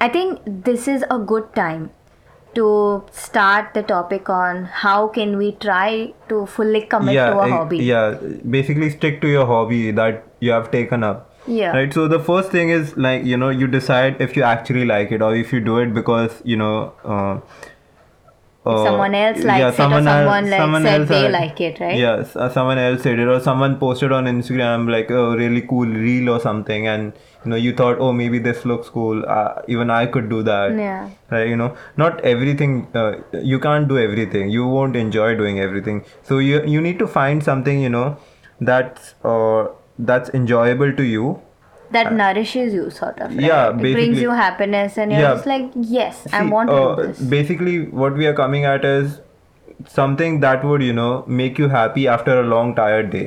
i 0.00 0.08
think 0.08 0.40
this 0.70 0.88
is 0.88 1.04
a 1.10 1.18
good 1.18 1.54
time 1.54 1.90
to 2.54 3.04
start 3.12 3.74
the 3.74 3.82
topic 3.82 4.28
on 4.28 4.64
how 4.64 5.08
can 5.08 5.36
we 5.36 5.52
try 5.52 6.12
to 6.28 6.46
fully 6.46 6.82
commit 6.82 7.14
yeah, 7.14 7.30
to 7.30 7.38
a 7.38 7.46
eh, 7.46 7.50
hobby 7.50 7.78
Yeah, 7.78 8.18
basically 8.48 8.90
stick 8.90 9.20
to 9.20 9.28
your 9.28 9.46
hobby 9.46 9.90
that 9.92 10.24
you 10.40 10.50
have 10.52 10.70
taken 10.70 11.04
up. 11.04 11.30
Yeah. 11.46 11.72
Right. 11.76 11.92
So 11.92 12.08
the 12.08 12.18
first 12.18 12.50
thing 12.50 12.70
is 12.70 12.96
like 12.96 13.24
you 13.24 13.36
know 13.36 13.50
you 13.50 13.66
decide 13.66 14.20
if 14.20 14.36
you 14.36 14.42
actually 14.42 14.86
like 14.86 15.12
it 15.12 15.20
or 15.20 15.36
if 15.36 15.52
you 15.52 15.60
do 15.60 15.78
it 15.78 15.94
because 15.94 16.42
you 16.44 16.56
know. 16.56 16.92
Uh, 17.04 17.40
uh, 18.66 18.84
someone 18.84 19.14
else 19.14 19.42
likes 19.44 19.60
it 19.60 19.66
or 19.68 19.72
someone, 19.72 20.04
like, 20.50 20.82
said 20.82 21.00
else 21.00 21.08
they 21.08 21.22
had- 21.22 21.32
like 21.32 21.60
it, 21.60 21.80
right? 21.80 21.96
Yes, 21.98 22.34
uh, 22.36 22.48
someone 22.48 22.78
else 22.78 23.02
said 23.02 23.18
it, 23.18 23.28
or 23.28 23.38
someone 23.40 23.76
posted 23.78 24.12
on 24.12 24.24
Instagram 24.24 24.90
like 24.90 25.10
a 25.10 25.36
really 25.36 25.62
cool 25.62 25.86
reel 25.86 26.30
or 26.30 26.40
something, 26.40 26.86
and 26.86 27.12
you 27.44 27.50
know 27.50 27.56
you 27.56 27.74
thought, 27.74 27.98
oh, 28.00 28.12
maybe 28.12 28.38
this 28.38 28.64
looks 28.64 28.88
cool. 28.88 29.24
Uh, 29.26 29.62
even 29.68 29.90
I 29.90 30.06
could 30.06 30.28
do 30.30 30.42
that. 30.44 30.76
Yeah. 30.84 31.08
Right. 31.30 31.48
You 31.48 31.56
know, 31.56 31.76
not 31.96 32.20
everything. 32.34 32.76
Uh, 32.94 33.12
you 33.54 33.58
can't 33.58 33.86
do 33.88 33.98
everything. 33.98 34.48
You 34.50 34.66
won't 34.66 34.96
enjoy 34.96 35.34
doing 35.36 35.60
everything. 35.60 36.04
So 36.22 36.38
you 36.38 36.62
you 36.76 36.80
need 36.80 36.98
to 37.00 37.06
find 37.06 37.42
something 37.52 37.80
you 37.88 37.90
know 37.90 38.06
that's 38.60 39.14
uh 39.24 39.66
that's 39.98 40.30
enjoyable 40.30 40.92
to 41.02 41.02
you. 41.16 41.40
That 41.96 42.12
nourishes 42.20 42.74
you 42.78 42.90
sort 42.90 43.18
of 43.26 43.30
right? 43.30 43.44
Uh, 43.44 43.46
Yeah, 43.48 43.70
it 43.70 43.92
brings 43.98 44.20
you 44.26 44.30
happiness 44.40 44.98
and 44.98 45.12
you're 45.12 45.20
Yeah. 45.26 45.34
just 45.34 45.46
like 45.52 45.70
yes 45.96 46.22
i 46.32 46.42
See, 46.44 46.50
want 46.56 46.70
to 46.70 46.76
uh, 46.80 46.96
do 46.96 47.06
this 47.08 47.20
Basically, 47.36 47.76
what 48.04 48.16
we 48.22 48.26
are 48.32 48.34
coming 48.42 48.64
at 48.74 48.84
is 48.92 49.20
something 49.88 50.40
that 50.40 50.64
would 50.64 50.82
you 50.82 50.92
know 50.92 51.24
make 51.26 51.58
you 51.58 51.68
happy 51.68 52.06
after 52.08 52.38
a 52.40 52.44
long 52.54 52.74
tired 52.74 53.10
day. 53.10 53.26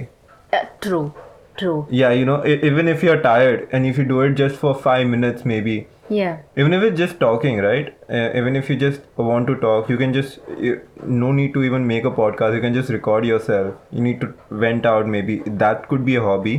Uh, 0.54 0.64
true 0.82 1.14
true 1.58 1.86
Yeah, 1.90 2.12
you 2.12 2.26
know, 2.26 2.46
e- 2.46 2.60
even 2.72 2.88
if 2.88 3.04
you're 3.04 3.22
tired 3.22 3.68
and 3.72 3.86
if 3.86 3.98
you 3.98 4.04
do 4.04 4.22
it 4.22 4.36
just 4.36 4.56
for 4.66 4.74
five 4.88 5.08
minutes, 5.08 5.46
maybe, 5.54 5.76
yeah 6.10 6.38
even 6.64 6.74
if 6.78 6.84
it's 6.90 6.98
just 6.98 7.20
talking, 7.20 7.58
right? 7.66 7.90
Uh, 8.10 8.30
even 8.42 8.56
if 8.56 8.70
you 8.70 8.76
just 8.84 9.02
want 9.18 9.48
to 9.48 9.56
talk, 9.64 9.90
you 9.90 9.98
can 9.98 10.14
just, 10.14 10.40
you, 10.68 10.80
no 11.22 11.32
need 11.32 11.54
to 11.56 11.64
even 11.64 11.88
make 11.88 12.06
a 12.06 12.12
podcast, 12.12 12.56
you 12.56 12.62
can 12.62 12.74
just 12.80 12.90
record 12.98 13.26
yourself. 13.26 13.76
You 13.92 14.02
need 14.02 14.22
to 14.22 14.34
vent 14.52 14.86
out, 14.86 15.08
maybe. 15.16 15.40
That 15.64 15.88
could 15.90 16.06
be 16.06 16.16
a 16.16 16.22
hobby. 16.22 16.56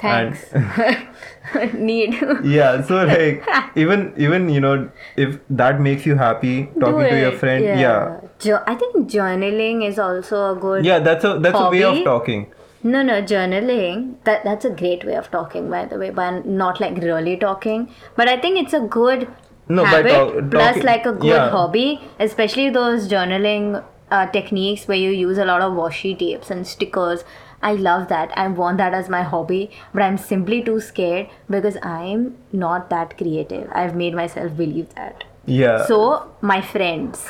Thanks 0.00 0.44
need 1.74 2.14
Yeah, 2.44 2.82
so 2.82 3.04
like, 3.04 3.44
even, 3.74 4.12
even, 4.16 4.48
you 4.48 4.60
know, 4.60 4.90
if 5.16 5.38
that 5.50 5.80
makes 5.80 6.06
you 6.06 6.16
happy, 6.16 6.68
talking 6.78 7.08
to 7.10 7.18
your 7.18 7.32
friend, 7.32 7.64
yeah. 7.64 8.20
Jo- 8.38 8.62
I 8.66 8.74
think 8.74 9.10
journaling 9.10 9.86
is 9.86 9.98
also 9.98 10.52
a 10.52 10.56
good. 10.58 10.84
Yeah, 10.84 10.98
that's 10.98 11.24
a 11.24 11.38
that's 11.38 11.58
a 11.58 11.70
way 11.70 11.82
of 11.82 12.02
talking. 12.04 12.46
No, 12.82 13.02
no, 13.02 13.20
journaling. 13.20 14.14
That 14.24 14.44
that's 14.44 14.64
a 14.64 14.70
great 14.70 15.04
way 15.04 15.14
of 15.16 15.30
talking, 15.30 15.68
by 15.70 15.84
the 15.86 15.98
way, 15.98 16.10
but 16.10 16.46
not 16.46 16.80
like 16.80 16.96
really 16.98 17.36
talking. 17.36 17.88
But 18.16 18.28
I 18.28 18.38
think 18.40 18.58
it's 18.58 18.72
a 18.72 18.80
good 18.80 19.28
No, 19.68 19.82
by 19.84 19.90
habit 19.90 20.12
talk- 20.12 20.50
plus 20.50 20.82
like 20.84 21.04
a 21.06 21.12
good 21.12 21.24
yeah. 21.34 21.50
hobby, 21.50 22.00
especially 22.18 22.70
those 22.70 23.08
journaling 23.08 23.84
uh, 24.10 24.26
techniques 24.28 24.88
where 24.88 24.96
you 24.96 25.10
use 25.10 25.36
a 25.38 25.44
lot 25.44 25.60
of 25.62 25.72
washi 25.74 26.18
tapes 26.18 26.50
and 26.50 26.66
stickers. 26.66 27.24
I 27.62 27.74
love 27.74 28.08
that. 28.08 28.32
I 28.36 28.48
want 28.48 28.78
that 28.78 28.94
as 28.94 29.08
my 29.08 29.22
hobby, 29.22 29.70
but 29.92 30.02
I'm 30.02 30.16
simply 30.16 30.62
too 30.62 30.80
scared 30.80 31.28
because 31.48 31.76
I'm 31.82 32.36
not 32.52 32.88
that 32.90 33.16
creative. 33.18 33.68
I've 33.72 33.94
made 33.94 34.14
myself 34.14 34.56
believe 34.56 34.94
that. 34.94 35.24
Yeah. 35.44 35.84
So, 35.84 36.32
my 36.40 36.60
friends, 36.60 37.26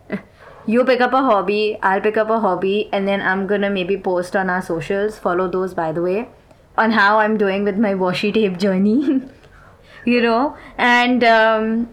you 0.66 0.84
pick 0.84 1.00
up 1.00 1.12
a 1.12 1.22
hobby, 1.22 1.78
I'll 1.82 2.00
pick 2.00 2.16
up 2.16 2.30
a 2.30 2.40
hobby, 2.40 2.88
and 2.92 3.06
then 3.06 3.20
I'm 3.20 3.46
gonna 3.46 3.70
maybe 3.70 3.98
post 3.98 4.36
on 4.36 4.48
our 4.48 4.62
socials, 4.62 5.18
follow 5.18 5.48
those 5.48 5.74
by 5.74 5.92
the 5.92 6.02
way, 6.02 6.28
on 6.76 6.92
how 6.92 7.18
I'm 7.18 7.36
doing 7.36 7.64
with 7.64 7.76
my 7.76 7.92
washi 7.94 8.32
tape 8.32 8.58
journey. 8.58 9.22
you 10.04 10.22
know, 10.22 10.56
and 10.78 11.24
um, 11.24 11.88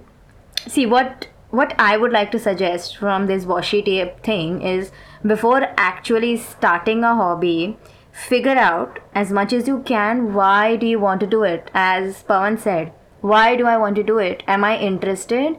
see 0.68 0.86
what 0.86 1.28
what 1.50 1.74
I 1.80 1.96
would 1.98 2.12
like 2.12 2.32
to 2.32 2.40
suggest 2.40 2.98
from 2.98 3.28
this 3.28 3.46
washi 3.46 3.84
tape 3.84 4.22
thing 4.24 4.62
is 4.62 4.92
before 5.26 5.68
actually 5.78 6.38
starting 6.38 7.04
a 7.04 7.16
hobby, 7.16 7.78
figure 8.12 8.58
out 8.58 9.00
as 9.14 9.32
much 9.32 9.54
as 9.54 9.68
you 9.68 9.80
can 9.84 10.34
why 10.34 10.76
do 10.76 10.88
you 10.88 11.00
want 11.00 11.20
to 11.20 11.28
do 11.28 11.44
it. 11.44 11.70
As 11.74 12.24
Pawan 12.24 12.60
said, 12.60 12.94
why 13.22 13.56
do 13.56 13.66
I 13.66 13.78
want 13.78 13.96
to 13.98 14.04
do 14.04 14.18
it? 14.18 14.44
Am 14.48 14.64
I 14.64 14.78
interested? 14.78 15.58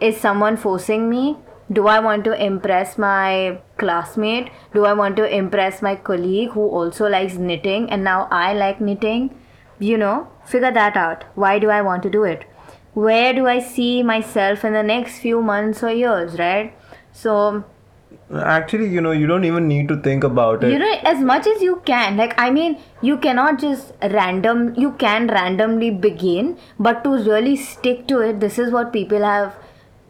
Is 0.00 0.16
someone 0.16 0.56
forcing 0.56 1.08
me? 1.08 1.36
Do 1.70 1.88
I 1.88 1.98
want 1.98 2.24
to 2.24 2.44
impress 2.44 2.96
my 2.96 3.58
classmate? 3.76 4.50
Do 4.72 4.84
I 4.84 4.92
want 4.92 5.16
to 5.16 5.26
impress 5.28 5.82
my 5.82 5.96
colleague 5.96 6.50
who 6.50 6.68
also 6.68 7.08
likes 7.08 7.34
knitting 7.34 7.90
and 7.90 8.04
now 8.04 8.28
I 8.30 8.54
like 8.54 8.80
knitting? 8.80 9.36
You 9.78 9.98
know, 9.98 10.28
figure 10.44 10.72
that 10.72 10.96
out. 10.96 11.24
Why 11.34 11.58
do 11.58 11.70
I 11.70 11.82
want 11.82 12.02
to 12.04 12.10
do 12.10 12.24
it? 12.24 12.44
Where 12.94 13.34
do 13.34 13.46
I 13.46 13.58
see 13.58 14.02
myself 14.02 14.64
in 14.64 14.72
the 14.72 14.82
next 14.82 15.18
few 15.18 15.42
months 15.42 15.82
or 15.82 15.90
years, 15.90 16.38
right? 16.38 16.72
So, 17.12 17.64
Actually, 18.42 18.88
you 18.88 19.00
know, 19.00 19.12
you 19.12 19.26
don't 19.26 19.44
even 19.44 19.68
need 19.68 19.88
to 19.88 19.96
think 19.96 20.24
about 20.24 20.64
it. 20.64 20.72
you 20.72 20.78
know 20.78 20.92
as 21.04 21.20
much 21.20 21.46
as 21.46 21.62
you 21.62 21.76
can. 21.90 22.16
Like 22.16 22.34
i 22.44 22.50
mean 22.50 22.78
you 23.08 23.16
cannot 23.26 23.58
just 23.60 23.92
random 24.16 24.74
you 24.84 24.90
can 25.04 25.26
randomly 25.28 25.90
begin 25.90 26.56
but 26.78 27.02
to 27.04 27.10
really 27.28 27.56
stick 27.56 28.06
to 28.12 28.20
it 28.28 28.40
this 28.40 28.58
is 28.58 28.72
what 28.72 28.92
people 28.92 29.22
have 29.30 29.54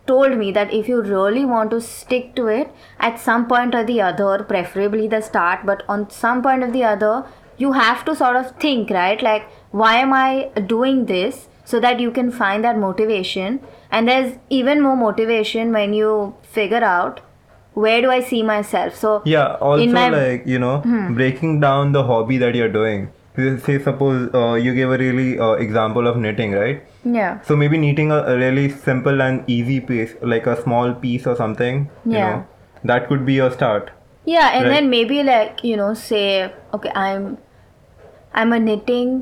told 0.06 0.36
me 0.38 0.52
that 0.52 0.72
if 0.72 0.88
you 0.88 1.02
really 1.02 1.44
want 1.44 1.70
to 1.70 1.80
stick 1.80 2.34
to 2.36 2.46
it 2.46 2.70
at 3.00 3.18
some 3.18 3.46
point 3.52 3.74
or 3.74 3.82
the 3.84 4.00
other 4.00 4.44
preferably 4.44 5.08
the 5.08 5.20
start 5.20 5.66
but 5.66 5.82
on 5.88 6.08
some 6.10 6.42
point 6.42 6.62
of 6.62 6.72
the 6.72 6.84
other 6.84 7.24
you 7.58 7.72
have 7.72 8.04
to 8.04 8.14
sort 8.14 8.36
of 8.36 8.50
think 8.66 8.90
right? 8.90 9.22
Like 9.22 9.48
why 9.72 9.96
am 9.96 10.12
i 10.12 10.50
doing 10.66 11.06
this? 11.06 11.48
So 11.64 11.80
that 11.80 11.98
you 11.98 12.12
can 12.12 12.30
find 12.30 12.62
that 12.62 12.78
motivation. 12.78 13.58
And 13.90 14.06
there's 14.06 14.34
even 14.48 14.80
more 14.80 14.96
motivation 14.96 15.72
when 15.72 15.92
you 15.94 16.34
figure 16.42 16.84
out 16.84 17.20
where 17.84 18.00
do 18.04 18.10
i 18.14 18.20
see 18.32 18.42
myself 18.50 18.94
so 19.04 19.10
Yeah, 19.30 19.54
also 19.68 19.86
my- 19.98 20.08
like 20.14 20.46
you 20.54 20.58
know, 20.64 20.74
Hmm. 20.88 21.14
breaking 21.20 21.60
down 21.64 21.92
the 21.96 22.02
hobby 22.10 22.38
that 22.46 22.54
you're 22.60 22.74
doing. 22.80 23.08
Say, 23.64 23.74
suppose 23.86 24.30
uh, 24.40 24.54
you 24.66 24.72
gave 24.76 24.90
a 24.92 24.96
really 25.00 25.38
uh, 25.46 25.48
example 25.64 26.06
of 26.10 26.16
knitting, 26.26 26.52
right? 26.58 26.82
yeah 27.16 27.40
So 27.48 27.56
maybe 27.62 27.76
knitting 27.82 28.12
a, 28.18 28.20
a 28.34 28.36
really 28.42 28.62
simple 28.84 29.20
and 29.24 29.42
easy 29.56 29.76
piece, 29.90 30.14
like 30.34 30.46
a 30.52 30.54
small 30.62 30.94
piece 31.02 31.26
or 31.32 31.34
something. 31.40 31.82
You 32.06 32.12
Yeah. 32.18 32.30
know, 32.30 32.46
that 32.92 33.08
could 33.10 33.26
be 33.32 33.34
your 33.42 33.50
start. 33.58 33.90
yeah 34.34 34.46
and 34.58 34.64
Right. 34.64 34.70
then 34.74 34.88
maybe 34.92 35.16
like 35.26 35.60
you 35.66 35.74
know 35.80 35.90
say 35.98 36.22
okay 36.76 36.90
i'm 37.00 37.26
i'm 38.40 38.54
a 38.56 38.58
knitting 38.62 39.12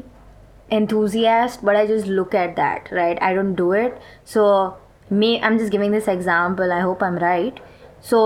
enthusiast 0.77 1.65
but 1.69 1.77
i 1.77 1.87
just 1.87 2.07
look 2.07 2.35
at 2.35 2.57
that 2.57 2.89
right 2.91 3.19
i 3.23 3.33
don't 3.39 3.55
do 3.55 3.73
it 3.73 3.99
so 4.25 4.45
me 5.11 5.31
i'm 5.43 5.59
just 5.59 5.71
giving 5.75 5.91
this 5.97 6.09
example 6.09 6.73
i 6.73 6.81
hope 6.81 7.03
i'm 7.03 7.19
right 7.25 7.61
so 8.11 8.21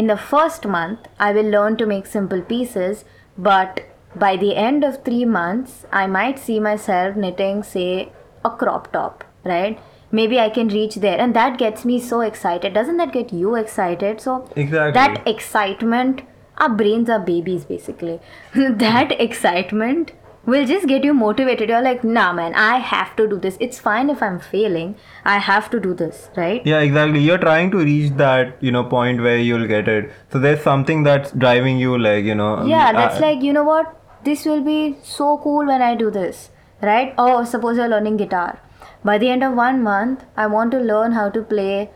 in 0.00 0.06
the 0.12 0.16
first 0.32 0.66
month 0.78 1.08
i 1.28 1.32
will 1.38 1.50
learn 1.56 1.76
to 1.82 1.86
make 1.94 2.12
simple 2.16 2.42
pieces 2.52 3.04
but 3.48 3.80
by 4.14 4.36
the 4.36 4.56
end 4.56 4.82
of 4.84 5.04
three 5.04 5.24
months, 5.24 5.86
I 5.92 6.06
might 6.06 6.38
see 6.38 6.58
myself 6.58 7.16
knitting, 7.16 7.62
say, 7.62 8.12
a 8.44 8.50
crop 8.50 8.92
top, 8.92 9.24
right? 9.44 9.80
Maybe 10.10 10.40
I 10.40 10.50
can 10.50 10.68
reach 10.68 10.96
there, 10.96 11.18
and 11.18 11.34
that 11.34 11.58
gets 11.58 11.84
me 11.84 12.00
so 12.00 12.20
excited. 12.20 12.74
Doesn't 12.74 12.96
that 12.96 13.12
get 13.12 13.32
you 13.32 13.54
excited? 13.54 14.20
So, 14.20 14.48
Exactly. 14.56 14.92
that 14.92 15.28
excitement, 15.28 16.22
our 16.58 16.68
brains 16.68 17.08
are 17.08 17.20
babies 17.20 17.64
basically. 17.64 18.20
that 18.54 19.20
excitement 19.20 20.12
will 20.46 20.66
just 20.66 20.86
get 20.86 21.04
you 21.04 21.12
motivated. 21.14 21.68
You're 21.68 21.82
like, 21.82 22.02
nah, 22.02 22.32
man, 22.32 22.54
I 22.54 22.78
have 22.78 23.14
to 23.16 23.28
do 23.28 23.38
this. 23.38 23.56
It's 23.60 23.78
fine 23.78 24.10
if 24.10 24.22
I'm 24.22 24.40
failing, 24.40 24.96
I 25.24 25.38
have 25.38 25.70
to 25.70 25.80
do 25.80 25.94
this, 25.94 26.30
right? 26.36 26.64
Yeah, 26.66 26.80
exactly. 26.80 27.20
You're 27.20 27.38
trying 27.38 27.70
to 27.72 27.78
reach 27.78 28.12
that, 28.16 28.56
you 28.62 28.72
know, 28.72 28.84
point 28.84 29.20
where 29.20 29.38
you'll 29.38 29.66
get 29.66 29.88
it. 29.88 30.10
So 30.32 30.38
there's 30.38 30.62
something 30.62 31.02
that's 31.02 31.32
driving 31.32 31.78
you, 31.78 31.98
like, 31.98 32.24
you 32.24 32.34
know. 32.34 32.66
Yeah, 32.66 32.92
that's 32.92 33.18
uh, 33.18 33.20
like, 33.20 33.42
you 33.42 33.52
know 33.52 33.64
what? 33.64 33.96
This 34.24 34.44
will 34.44 34.62
be 34.62 34.96
so 35.02 35.38
cool 35.38 35.66
when 35.66 35.82
I 35.82 35.94
do 35.94 36.10
this, 36.10 36.50
right? 36.82 37.14
Oh, 37.16 37.44
suppose 37.44 37.76
you're 37.76 37.88
learning 37.88 38.16
guitar. 38.16 38.60
By 39.04 39.16
the 39.18 39.30
end 39.30 39.42
of 39.42 39.54
one 39.54 39.82
month, 39.82 40.24
I 40.36 40.46
want 40.46 40.72
to 40.72 40.78
learn 40.78 41.12
how 41.12 41.30
to 41.30 41.42
play 41.42 41.90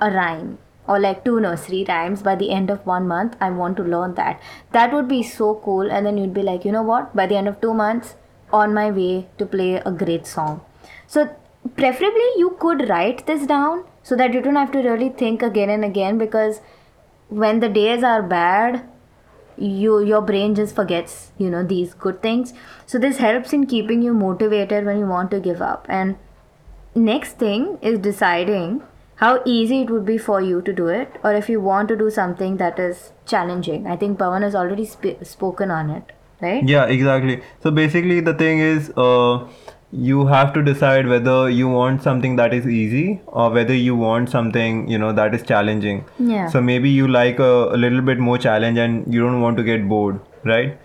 a 0.00 0.10
rhyme 0.10 0.58
or 0.88 0.98
like 0.98 1.24
two 1.24 1.38
nursery 1.40 1.84
rhymes. 1.88 2.22
By 2.22 2.34
the 2.34 2.50
end 2.50 2.70
of 2.70 2.84
one 2.86 3.06
month, 3.06 3.36
I 3.40 3.50
want 3.50 3.76
to 3.76 3.82
learn 3.82 4.14
that. 4.14 4.40
That 4.72 4.92
would 4.92 5.08
be 5.08 5.22
so 5.22 5.54
cool. 5.64 5.90
And 5.90 6.06
then 6.06 6.18
you'd 6.18 6.34
be 6.34 6.42
like, 6.42 6.64
you 6.64 6.72
know 6.72 6.82
what? 6.82 7.14
By 7.14 7.26
the 7.26 7.36
end 7.36 7.48
of 7.48 7.60
two 7.60 7.74
months, 7.74 8.14
on 8.52 8.72
my 8.72 8.90
way 8.90 9.28
to 9.38 9.46
play 9.46 9.74
a 9.74 9.92
great 9.92 10.26
song. 10.26 10.62
So, 11.06 11.36
preferably, 11.76 12.28
you 12.36 12.56
could 12.58 12.88
write 12.88 13.26
this 13.26 13.46
down 13.46 13.84
so 14.02 14.16
that 14.16 14.32
you 14.32 14.40
don't 14.40 14.56
have 14.56 14.72
to 14.72 14.78
really 14.78 15.10
think 15.10 15.42
again 15.42 15.68
and 15.70 15.84
again 15.84 16.16
because 16.16 16.60
when 17.28 17.60
the 17.60 17.68
days 17.68 18.02
are 18.02 18.22
bad, 18.22 18.88
you 19.58 20.00
your 20.00 20.22
brain 20.22 20.54
just 20.54 20.74
forgets 20.74 21.32
you 21.36 21.50
know 21.50 21.64
these 21.64 21.94
good 21.94 22.22
things 22.22 22.52
so 22.86 22.98
this 22.98 23.16
helps 23.18 23.52
in 23.52 23.66
keeping 23.66 24.02
you 24.02 24.14
motivated 24.14 24.84
when 24.84 24.98
you 24.98 25.06
want 25.06 25.30
to 25.30 25.40
give 25.40 25.60
up 25.60 25.86
and 25.88 26.16
next 26.94 27.38
thing 27.38 27.78
is 27.82 27.98
deciding 27.98 28.80
how 29.22 29.30
easy 29.44 29.80
it 29.82 29.90
would 29.90 30.04
be 30.08 30.16
for 30.18 30.40
you 30.40 30.60
to 30.62 30.72
do 30.72 30.86
it 30.88 31.16
or 31.24 31.32
if 31.34 31.48
you 31.52 31.60
want 31.60 31.88
to 31.92 31.96
do 32.02 32.10
something 32.18 32.56
that 32.62 32.78
is 32.84 33.00
challenging 33.32 33.86
i 33.94 33.96
think 34.02 34.18
pawan 34.22 34.46
has 34.48 34.54
already 34.60 34.84
sp- 34.94 35.18
spoken 35.34 35.70
on 35.78 35.90
it 35.98 36.12
right 36.42 36.68
Yeah, 36.70 36.84
exactly. 36.94 37.34
So 37.62 37.70
basically, 37.76 38.20
the 38.20 38.32
thing 38.40 38.60
is, 38.64 38.90
uh, 39.04 39.46
you 40.10 40.26
have 40.26 40.52
to 40.56 40.62
decide 40.62 41.08
whether 41.12 41.50
you 41.50 41.68
want 41.68 42.02
something 42.04 42.36
that 42.40 42.54
is 42.58 42.68
easy 42.74 43.20
or 43.26 43.46
whether 43.50 43.74
you 43.74 43.96
want 43.96 44.30
something, 44.34 44.76
you 44.88 44.98
know, 45.04 45.10
that 45.20 45.34
is 45.38 45.42
challenging. 45.48 46.04
yeah 46.18 46.46
So 46.54 46.60
maybe 46.60 46.90
you 46.90 47.08
like 47.08 47.40
a, 47.40 47.50
a 47.78 47.78
little 47.86 48.02
bit 48.10 48.20
more 48.28 48.38
challenge 48.38 48.78
and 48.78 49.12
you 49.12 49.20
don't 49.24 49.40
want 49.40 49.56
to 49.62 49.64
get 49.70 49.88
bored, 49.94 50.20
right? 50.44 50.78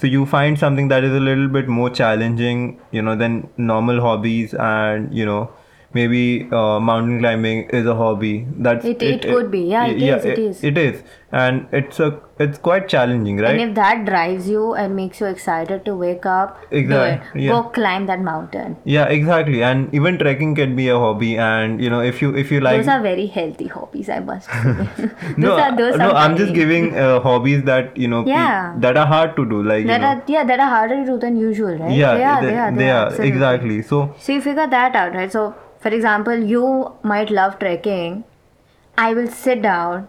So 0.00 0.08
you 0.08 0.26
find 0.26 0.58
something 0.64 0.88
that 0.88 1.04
is 1.04 1.14
a 1.20 1.20
little 1.20 1.46
bit 1.58 1.68
more 1.68 1.88
challenging, 1.90 2.66
you 2.90 3.02
know, 3.02 3.14
than 3.14 3.48
normal 3.56 4.00
hobbies, 4.00 4.54
and 4.54 5.14
you 5.20 5.24
know, 5.24 5.50
maybe 5.98 6.22
uh, 6.60 6.78
mountain 6.90 7.18
climbing 7.24 7.64
is 7.80 7.86
a 7.94 7.98
hobby. 8.04 8.34
That's 8.68 8.84
It- 8.94 9.02
it 9.12 9.28
could 9.34 9.50
be. 9.58 9.62
Yeah, 9.74 9.86
it 9.96 10.02
is, 10.14 10.24
it 10.34 10.38
is. 10.46 10.64
It 10.72 10.78
is, 10.84 11.02
and 11.44 11.66
it's 11.80 12.00
a 12.06 12.08
it's 12.44 12.58
quite 12.64 12.86
challenging, 12.92 13.38
right? 13.42 13.58
and 13.58 13.62
if 13.66 13.70
that 13.76 14.00
drives 14.08 14.48
you 14.54 14.64
and 14.80 14.94
makes 14.96 15.20
you 15.22 15.28
excited 15.34 15.84
to 15.86 15.94
wake 16.00 16.26
up 16.32 16.58
do 16.72 16.76
Exact- 16.80 17.30
yeah. 17.44 17.52
go 17.54 17.60
climb 17.76 18.04
that 18.10 18.20
mountain 18.26 18.74
yeah, 18.94 19.06
exactly. 19.14 19.62
And 19.68 19.94
even 20.00 20.18
trekking 20.22 20.52
can 20.58 20.74
be 20.80 20.88
a 20.96 20.98
hobby, 21.04 21.30
and 21.46 21.80
you 21.86 21.92
know, 21.94 22.02
if 22.10 22.20
you 22.24 22.34
if 22.44 22.52
you 22.56 22.60
like. 22.66 22.76
those 22.80 22.90
are 22.96 23.00
very 23.06 23.26
healthy 23.38 23.68
hobbies 23.76 24.10
i 24.16 24.20
must 24.30 24.50
say 24.56 25.08
no, 25.46 25.54
are, 25.64 25.72
no, 25.78 25.88
are 26.10 26.14
I'm 26.24 26.36
just 26.42 26.54
giving 26.60 26.88
uh, 27.06 27.20
hobbies 27.28 27.64
that 27.72 27.96
you 28.04 28.08
know 28.14 28.22
pe- 28.30 28.80
that 28.86 29.02
are 29.04 29.06
hard 29.16 29.36
to 29.40 29.48
do, 29.56 29.62
like 29.72 29.86
that 29.92 30.00
know. 30.06 30.12
are 30.12 30.22
yeah 30.36 30.44
that 30.52 30.60
are 30.68 30.70
harder 30.76 31.00
to 31.02 31.06
do 31.12 31.18
than 31.26 31.36
usual 31.48 31.78
right 31.84 31.96
yeah, 32.02 32.14
they 32.18 32.24
are 32.24 32.40
they, 32.42 32.50
they 32.50 32.58
are 32.64 32.72
they 32.82 32.90
are 32.96 33.06
absolutely. 33.06 33.32
exactly. 33.34 33.82
So 33.92 34.02
so 34.26 34.32
you 34.40 34.42
figure 34.50 34.66
that 34.80 34.94
out 35.04 35.14
right 35.22 35.32
so 35.40 35.46
for 35.86 35.94
example 35.94 36.46
you 36.52 36.68
might 37.14 37.30
love 37.30 37.58
trekking. 37.60 38.24
I 38.98 39.14
will 39.14 39.28
sit 39.28 39.62
down 39.62 40.08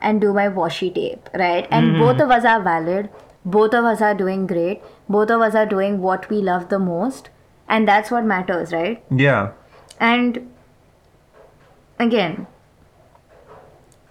and 0.00 0.20
do 0.20 0.32
my 0.38 0.48
washi 0.48 0.88
tape 0.94 1.30
right? 1.42 1.68
And 1.70 1.86
Mm-hmm. 1.86 1.98
both 2.06 2.20
of 2.24 2.30
us 2.38 2.44
are 2.54 2.62
valid. 2.62 3.08
Both 3.44 3.74
of 3.78 3.86
us 3.92 4.02
are 4.08 4.14
doing 4.22 4.46
great. 4.46 4.82
Both 5.08 5.30
of 5.30 5.40
us 5.46 5.54
are 5.54 5.64
doing 5.74 6.00
what 6.02 6.28
we 6.28 6.42
love 6.48 6.68
the 6.68 6.78
most. 6.78 7.30
And 7.68 7.88
that's 7.88 8.10
what 8.10 8.24
matters 8.32 8.72
right? 8.72 9.02
Yeah, 9.24 9.52
and 9.98 10.50
again 11.98 12.46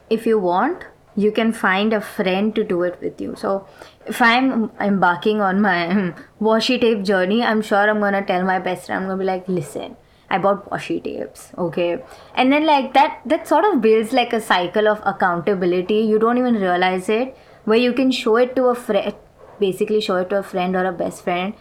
if 0.09 0.25
you 0.25 0.39
want 0.39 0.85
you 1.15 1.31
can 1.31 1.51
find 1.53 1.93
a 1.93 2.01
friend 2.01 2.55
to 2.55 2.63
do 2.63 2.81
it 2.83 2.99
with 3.01 3.19
you. 3.21 3.35
So 3.35 3.67
if 4.13 4.21
i'm 4.21 4.71
embarking 4.79 5.41
on 5.41 5.61
my 5.61 6.13
washi 6.41 6.79
tape 6.85 7.03
journey 7.09 7.43
i'm 7.43 7.61
sure 7.61 7.89
i'm 7.89 7.99
gonna 7.99 8.25
tell 8.25 8.43
my 8.43 8.57
best 8.59 8.87
friend. 8.87 9.03
I'm 9.03 9.09
gonna 9.09 9.19
be 9.19 9.25
like 9.25 9.47
listen 9.47 9.97
i 10.35 10.37
bought 10.45 10.69
washi 10.69 10.95
tapes 11.07 11.49
okay? 11.57 11.89
And 12.35 12.51
then 12.51 12.65
like 12.65 12.93
that 12.93 13.21
that 13.33 13.47
sort 13.47 13.65
of 13.65 13.81
builds 13.81 14.13
like 14.19 14.33
a 14.33 14.41
cycle 14.41 14.87
of 14.87 15.01
accountability. 15.11 15.99
You 16.13 16.19
don't 16.19 16.37
even 16.37 16.55
realize 16.55 17.09
it 17.09 17.37
where 17.65 17.77
you 17.77 17.93
can 17.93 18.11
show 18.11 18.35
it 18.37 18.55
to 18.55 18.65
a 18.71 18.75
friend 18.75 19.13
basically 19.59 20.01
show 20.01 20.17
it 20.17 20.29
to 20.31 20.39
a 20.39 20.43
friend 20.43 20.75
or 20.75 20.85
a 20.85 20.91
best 20.91 21.23
friend 21.23 21.53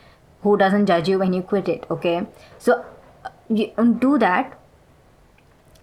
who 0.43 0.57
doesn't 0.57 0.87
judge 0.87 1.09
you 1.09 1.19
when 1.19 1.33
you 1.33 1.43
quit 1.43 1.69
it 1.69 1.87
okay? 1.91 2.27
So 2.59 2.85
uh, 3.25 3.31
you 3.49 3.71
do 4.07 4.19
that. 4.19 4.59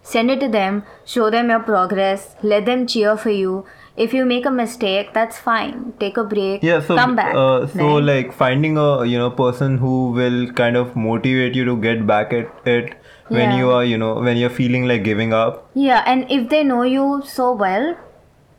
Send 0.01 0.31
it 0.31 0.39
to 0.39 0.49
them. 0.49 0.83
Show 1.05 1.29
them 1.29 1.49
your 1.49 1.59
progress. 1.59 2.35
Let 2.41 2.65
them 2.65 2.87
cheer 2.87 3.15
for 3.15 3.29
you 3.29 3.65
if 4.05 4.13
you 4.17 4.25
make 4.31 4.45
a 4.49 4.51
mistake 4.57 5.13
that's 5.13 5.37
fine 5.45 5.93
take 5.99 6.17
a 6.17 6.23
break 6.23 6.63
yeah. 6.63 6.79
So 6.89 6.95
come 6.95 7.15
back 7.15 7.35
uh, 7.35 7.67
so 7.67 7.87
right? 7.95 8.03
like 8.09 8.33
finding 8.33 8.77
a 8.77 9.05
you 9.05 9.17
know 9.17 9.29
person 9.29 9.77
who 9.77 10.11
will 10.19 10.51
kind 10.59 10.77
of 10.77 10.95
motivate 10.95 11.55
you 11.55 11.65
to 11.65 11.75
get 11.87 12.05
back 12.11 12.33
at 12.33 12.69
it 12.75 12.93
when 13.27 13.51
Yeah. 13.51 13.57
you 13.57 13.71
are 13.71 13.83
you 13.85 13.97
know 14.03 14.13
when 14.27 14.37
you're 14.37 14.55
feeling 14.59 14.87
like 14.91 15.03
giving 15.03 15.33
up. 15.33 15.65
yeah 15.73 16.03
and 16.13 16.31
if 16.37 16.47
they 16.53 16.63
know 16.63 16.83
you 16.83 17.07
so 17.25 17.51
well 17.63 17.89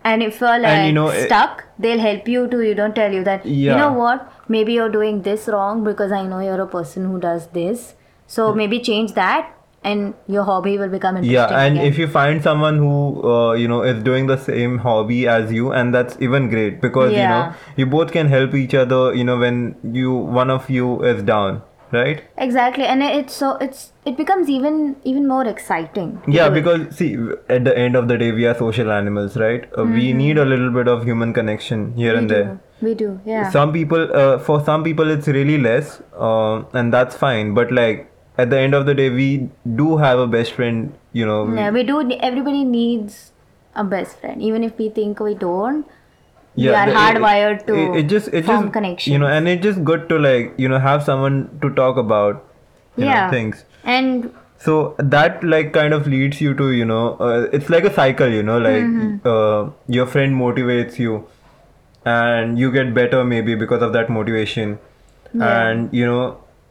and 0.05 0.23
if 0.23 0.41
you're 0.41 0.59
like 0.59 0.87
you 0.87 0.93
know, 0.93 1.11
stuck 1.27 1.65
they'll 1.79 1.99
help 1.99 2.29
you 2.29 2.47
to 2.49 2.61
you 2.67 2.75
don't 2.75 2.95
tell 2.95 3.13
you 3.13 3.25
that 3.25 3.45
yeah. 3.47 3.73
you 3.73 3.79
know 3.79 3.93
what 3.93 4.33
maybe 4.49 4.73
you're 4.73 4.93
doing 4.99 5.23
this 5.23 5.49
wrong 5.49 5.83
because 5.85 6.13
i 6.13 6.23
know 6.27 6.41
you're 6.41 6.61
a 6.61 6.67
person 6.67 7.05
who 7.05 7.19
does 7.21 7.49
this 7.49 7.95
so 8.27 8.55
maybe 8.55 8.79
change 8.81 9.13
that 9.15 9.51
and 9.83 10.15
your 10.27 10.43
hobby 10.45 10.77
will 10.79 10.89
become 10.89 11.17
interesting 11.17 11.35
Yeah, 11.35 11.61
and 11.67 11.77
again. 11.79 11.87
if 11.93 11.99
you 11.99 12.07
find 12.07 12.43
someone 12.43 12.77
who 12.79 12.93
uh, 13.33 13.53
you 13.55 13.69
know 13.69 13.83
is 13.83 14.03
doing 14.03 14.27
the 14.27 14.37
same 14.37 14.79
hobby 14.79 15.27
as 15.29 15.53
you, 15.53 15.73
and 15.73 15.95
that's 15.95 16.17
even 16.21 16.49
great 16.51 16.81
because 16.83 17.13
you 17.13 17.27
know 17.33 17.55
you 17.77 17.87
both 17.87 18.13
can 18.13 18.29
help 18.29 18.55
each 18.55 18.75
other. 18.75 19.15
You 19.15 19.25
know 19.25 19.39
when 19.39 19.77
you 20.01 20.13
one 20.41 20.51
of 20.51 20.69
you 20.79 21.03
is 21.15 21.23
down, 21.23 21.63
right? 21.93 22.21
exactly 22.49 22.85
and 22.85 23.03
it's 23.07 23.35
so 23.45 23.49
it's 23.69 23.81
it 24.11 24.17
becomes 24.19 24.49
even 24.57 24.77
even 25.15 25.27
more 25.31 25.47
exciting 25.55 26.13
Yeah, 26.29 26.49
do 26.49 26.55
it. 26.55 26.59
because 26.61 26.97
see, 26.99 27.09
at 27.49 27.65
the 27.65 27.77
end 27.87 27.97
of 27.97 28.09
the 28.09 28.19
day, 28.19 28.33
we 28.33 28.47
are 28.47 28.55
social 28.61 28.93
animals, 28.93 29.37
right? 29.47 29.65
Uh, 29.79 29.85
We 29.97 30.13
need 30.13 30.39
a 30.39 30.45
little 30.53 30.71
bit 30.71 30.89
of 30.89 31.05
human 31.13 31.33
connection 31.41 31.93
here 31.95 32.15
Mm-hmm. 32.15 32.15
we 32.15 32.19
and 32.19 32.29
do. 32.29 32.35
there. 32.35 32.61
we 32.89 32.95
do 33.01 33.09
yeah 33.31 33.51
Some 33.59 33.73
people, 33.81 34.07
uh, 34.21 34.39
for 34.51 34.61
some 34.69 34.85
people, 34.85 35.11
it's 35.17 35.29
really 35.41 35.59
less, 35.67 36.01
uh, 36.29 36.63
and 36.83 36.93
that's 36.99 37.17
fine. 37.27 37.53
But 37.61 37.73
like 37.81 38.07
at 38.39 38.51
the 38.51 38.59
end 38.59 38.75
of 38.75 38.87
the 38.87 38.95
day, 38.95 39.11
we 39.11 39.49
do 39.77 39.97
have 39.99 40.19
a 40.19 40.27
best 40.27 40.53
friend. 40.53 40.93
You 41.13 41.27
know, 41.27 41.45
we- 41.45 41.57
Yeah, 41.57 41.71
we 41.71 41.83
do. 41.83 42.01
Everybody 42.21 42.65
needs 42.65 43.33
a 43.75 43.85
best 43.85 44.21
friend, 44.21 44.43
even 44.43 44.65
if 44.65 44.79
we 44.79 44.89
think 45.01 45.21
we 45.21 45.35
don't. 45.47 45.87
we 46.57 46.69
are 46.69 46.87
the- 46.87 46.93
it- 46.93 46.97
hardwired 47.01 47.61
to 47.67 47.75
it, 47.81 47.97
it 47.99 48.07
just 48.13 48.29
it 48.39 48.45
form 48.47 48.63
just 48.65 48.73
connection. 48.77 49.13
you 49.13 49.19
know 49.23 49.29
and 49.35 49.51
it's 49.51 49.63
just 49.67 49.83
good 49.91 50.09
to 50.13 50.17
like 50.23 50.49
you 50.63 50.71
know 50.73 50.81
have 50.87 51.05
someone 51.09 51.37
to 51.65 51.69
talk 51.77 52.01
about 52.03 52.41
you 52.97 53.05
yeah, 53.05 53.21
know 53.21 53.31
things 53.35 53.61
and 53.93 54.27
so 54.65 54.75
that 55.15 55.45
like 55.53 55.71
kind 55.77 55.95
of 55.99 56.09
leads 56.15 56.41
you 56.47 56.55
to 56.63 56.67
you 56.79 56.89
know 56.91 56.99
uh, 57.29 57.47
it's 57.59 57.71
like 57.75 57.87
a 57.91 57.95
cycle 58.01 58.35
you 58.39 58.43
know 58.49 58.59
like 58.67 58.83
Mm-hmm. 58.89 59.31
uh, 59.35 59.71
your 59.99 60.09
friend 60.17 60.37
motivates 60.41 60.99
you 61.05 61.15
and 62.17 62.59
you 62.65 62.73
get 62.73 62.93
better 62.95 63.25
maybe 63.25 63.55
because 63.65 63.83
of 63.89 63.93
that 63.99 64.11
motivation 64.19 64.79
Yeah. 65.33 65.57
and 65.71 65.95
you 66.03 66.07
know 66.13 66.21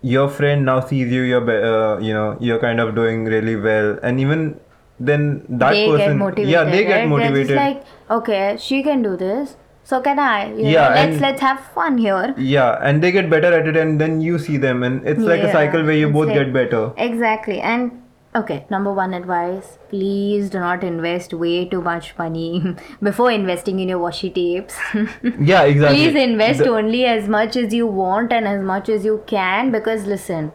your 0.02 0.30
friend 0.30 0.66
now 0.66 0.80
sees 0.80 1.12
you 1.12 1.22
you're 1.24 1.50
uh, 1.50 2.00
you 2.00 2.14
know 2.14 2.38
you're 2.40 2.60
kind 2.60 2.80
of 2.80 2.96
doing 2.96 3.26
really 3.26 3.56
well 3.56 4.00
and 4.02 4.20
even 4.20 4.60
then 5.00 5.46
that 5.50 5.72
they 5.72 5.88
person 5.88 6.08
get 6.08 6.16
motivated. 6.18 6.50
yeah 6.50 6.64
they 6.64 6.84
get 6.84 6.92
right? 6.92 7.00
They're 7.00 7.08
motivated 7.08 7.56
like, 7.56 7.84
okay, 8.10 8.58
she 8.60 8.84
can 8.84 9.02
do 9.02 9.16
this, 9.16 9.56
so 9.84 10.02
can 10.02 10.20
I? 10.20 10.50
You 10.54 10.64
know, 10.64 10.70
Yeah, 10.70 10.90
let's 10.90 11.12
and- 11.14 11.22
let's 11.22 11.42
have 11.42 11.60
fun 11.76 11.98
here. 11.98 12.34
Yeah, 12.38 12.78
and 12.82 13.02
they 13.02 13.12
get 13.12 13.30
better 13.30 13.54
at 13.54 13.68
it, 13.68 13.78
and 13.78 14.00
then 14.00 14.20
you 14.22 14.38
see 14.40 14.58
them, 14.58 14.84
and 14.84 15.08
it's 15.08 15.22
like 15.22 15.42
a 15.42 15.52
cycle 15.54 15.84
where 15.84 15.96
you 15.96 16.10
both 16.10 16.28
get 16.34 16.52
better. 16.54 16.92
Exactly, 16.98 17.62
and 17.62 17.99
okay, 18.36 18.65
number 18.70 18.92
one 18.94 19.13
advice: 19.13 19.78
please 19.89 20.50
do 20.50 20.60
not 20.60 20.84
invest 20.84 21.34
way 21.34 21.65
too 21.65 21.82
much 21.82 22.18
money 22.18 22.76
before 23.04 23.32
investing 23.32 23.80
in 23.80 23.89
your 23.89 24.00
washi 24.00 24.34
tapes. 24.34 24.78
Yeah, 25.52 25.63
exactly. 25.63 25.98
Please 26.12 26.15
invest 26.24 26.60
The- 26.60 26.70
only 26.70 27.06
as 27.06 27.28
much 27.28 27.56
as 27.56 27.74
you 27.74 27.88
want 27.88 28.32
and 28.34 28.48
as 28.48 28.62
much 28.62 28.89
as 28.89 29.06
you 29.06 29.24
can 29.28 29.72
because 29.72 30.06
listen, 30.06 30.52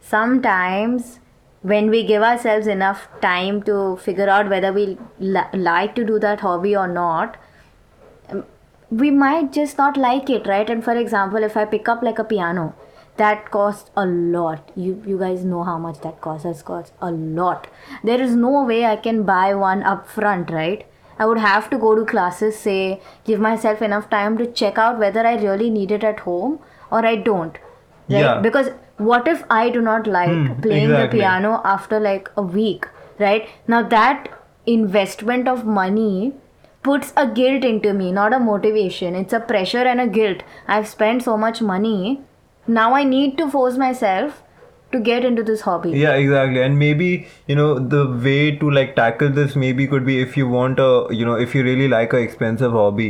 sometimes 0.00 1.18
when 1.62 1.90
we 1.90 2.02
give 2.04 2.22
ourselves 2.22 2.66
enough 2.66 3.08
time 3.20 3.62
to 3.62 3.96
figure 4.04 4.28
out 4.28 4.48
whether 4.48 4.72
we 4.72 4.98
li- 5.20 5.52
like 5.54 5.94
to 5.94 6.04
do 6.04 6.18
that 6.18 6.40
hobby 6.40 6.74
or 6.76 6.88
not, 6.88 7.36
um, 8.30 8.44
we 8.90 9.10
might 9.10 9.52
just 9.52 9.78
not 9.78 9.96
like 9.96 10.28
it, 10.28 10.46
right? 10.46 10.68
And 10.68 10.82
for 10.84 10.92
example, 10.96 11.42
if 11.44 11.56
I 11.56 11.64
pick 11.64 11.88
up 11.88 12.02
like 12.02 12.18
a 12.18 12.24
piano, 12.24 12.74
that 13.16 13.50
costs 13.50 13.90
a 13.96 14.04
lot. 14.06 14.70
You 14.74 15.02
you 15.06 15.18
guys 15.18 15.44
know 15.44 15.62
how 15.64 15.78
much 15.78 16.00
that 16.00 16.20
costs. 16.20 16.44
That 16.44 16.64
costs 16.64 16.92
a 17.00 17.10
lot. 17.10 17.66
There 18.04 18.20
is 18.20 18.34
no 18.36 18.64
way 18.64 18.84
I 18.86 18.96
can 18.96 19.22
buy 19.24 19.54
one 19.54 19.82
up 19.82 20.08
front, 20.08 20.50
right? 20.50 20.86
I 21.18 21.26
would 21.26 21.38
have 21.38 21.68
to 21.70 21.78
go 21.78 21.94
to 21.94 22.04
classes, 22.04 22.58
say, 22.58 23.00
give 23.24 23.38
myself 23.40 23.82
enough 23.82 24.08
time 24.10 24.38
to 24.38 24.46
check 24.46 24.78
out 24.78 24.98
whether 24.98 25.26
I 25.26 25.34
really 25.42 25.68
need 25.70 25.90
it 25.92 26.02
at 26.04 26.20
home 26.20 26.58
or 26.90 27.04
I 27.06 27.16
don't. 27.16 27.58
Right? 28.08 28.20
Yeah. 28.20 28.40
Because 28.40 28.70
what 28.96 29.28
if 29.28 29.44
I 29.50 29.68
do 29.70 29.80
not 29.80 30.06
like 30.06 30.30
Hmm, 30.30 30.60
playing 30.60 30.90
exactly. 30.90 31.18
the 31.18 31.22
piano 31.22 31.60
after 31.64 32.00
like 32.00 32.30
a 32.36 32.42
week, 32.42 32.88
right? 33.18 33.48
Now 33.68 33.82
that 33.82 34.28
investment 34.66 35.48
of 35.48 35.64
money 35.66 36.32
puts 36.82 37.12
a 37.16 37.26
guilt 37.28 37.64
into 37.64 37.92
me, 37.92 38.10
not 38.10 38.32
a 38.32 38.38
motivation. 38.40 39.14
It's 39.14 39.32
a 39.32 39.40
pressure 39.40 39.84
and 39.94 40.00
a 40.00 40.06
guilt. 40.06 40.42
I've 40.66 40.88
spent 40.88 41.22
so 41.22 41.36
much 41.36 41.60
money. 41.62 42.22
Now 42.66 42.94
I 42.94 43.04
need 43.04 43.36
to 43.38 43.50
force 43.50 43.76
myself 43.76 44.42
to 44.92 45.00
get 45.00 45.24
into 45.24 45.42
this 45.42 45.62
hobby. 45.62 45.90
yeah 45.98 46.14
exactly 46.22 46.60
and 46.62 46.78
maybe 46.78 47.26
you 47.46 47.54
know 47.56 47.78
the 47.92 48.00
way 48.24 48.54
to 48.62 48.70
like 48.78 48.90
tackle 48.96 49.30
this 49.30 49.54
maybe 49.56 49.86
could 49.92 50.04
be 50.04 50.16
if 50.20 50.36
you 50.36 50.46
want 50.46 50.78
a 50.86 51.06
you 51.10 51.24
know 51.24 51.36
if 51.44 51.54
you 51.54 51.62
really 51.64 51.86
like 51.88 52.12
a 52.12 52.18
expensive 52.18 52.72
hobby 52.72 53.06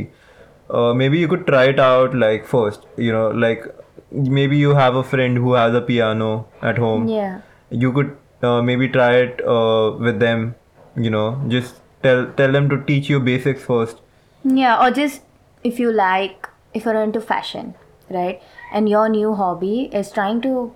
uh, 0.71 0.95
maybe 0.95 1.19
you 1.19 1.27
could 1.33 1.45
try 1.49 1.65
it 1.73 1.81
out 1.81 2.15
like 2.15 2.47
first 2.47 2.87
you 2.97 3.11
know 3.17 3.25
like 3.47 3.67
maybe 4.13 4.57
you 4.57 4.77
have 4.77 4.95
a 4.95 5.03
friend 5.03 5.37
who 5.39 5.55
has 5.55 5.75
a 5.75 5.81
piano 5.81 6.31
at 6.71 6.79
home 6.79 7.09
Yeah. 7.09 7.41
you 7.71 7.93
could 7.93 8.17
uh, 8.45 8.63
maybe 8.63 8.89
try 8.89 9.11
it 9.25 9.41
uh, 9.57 9.91
with 9.99 10.21
them 10.21 10.55
you 10.97 11.11
know 11.11 11.27
just 11.49 11.81
tell 12.05 12.27
tell 12.43 12.53
them 12.53 12.69
to 12.77 12.81
teach 12.93 13.11
you 13.17 13.19
basics 13.33 13.65
first 13.75 13.99
Yeah, 14.45 14.79
or 14.87 14.91
just 14.93 15.23
if 15.65 15.79
you 15.81 15.91
like, 15.93 16.49
if 16.75 16.85
you're 16.85 17.03
into 17.03 17.21
fashion, 17.21 17.75
right? 18.09 18.41
And 18.73 18.89
your 18.89 19.09
new 19.09 19.35
hobby 19.35 19.75
is 20.01 20.11
trying 20.11 20.41
to 20.43 20.73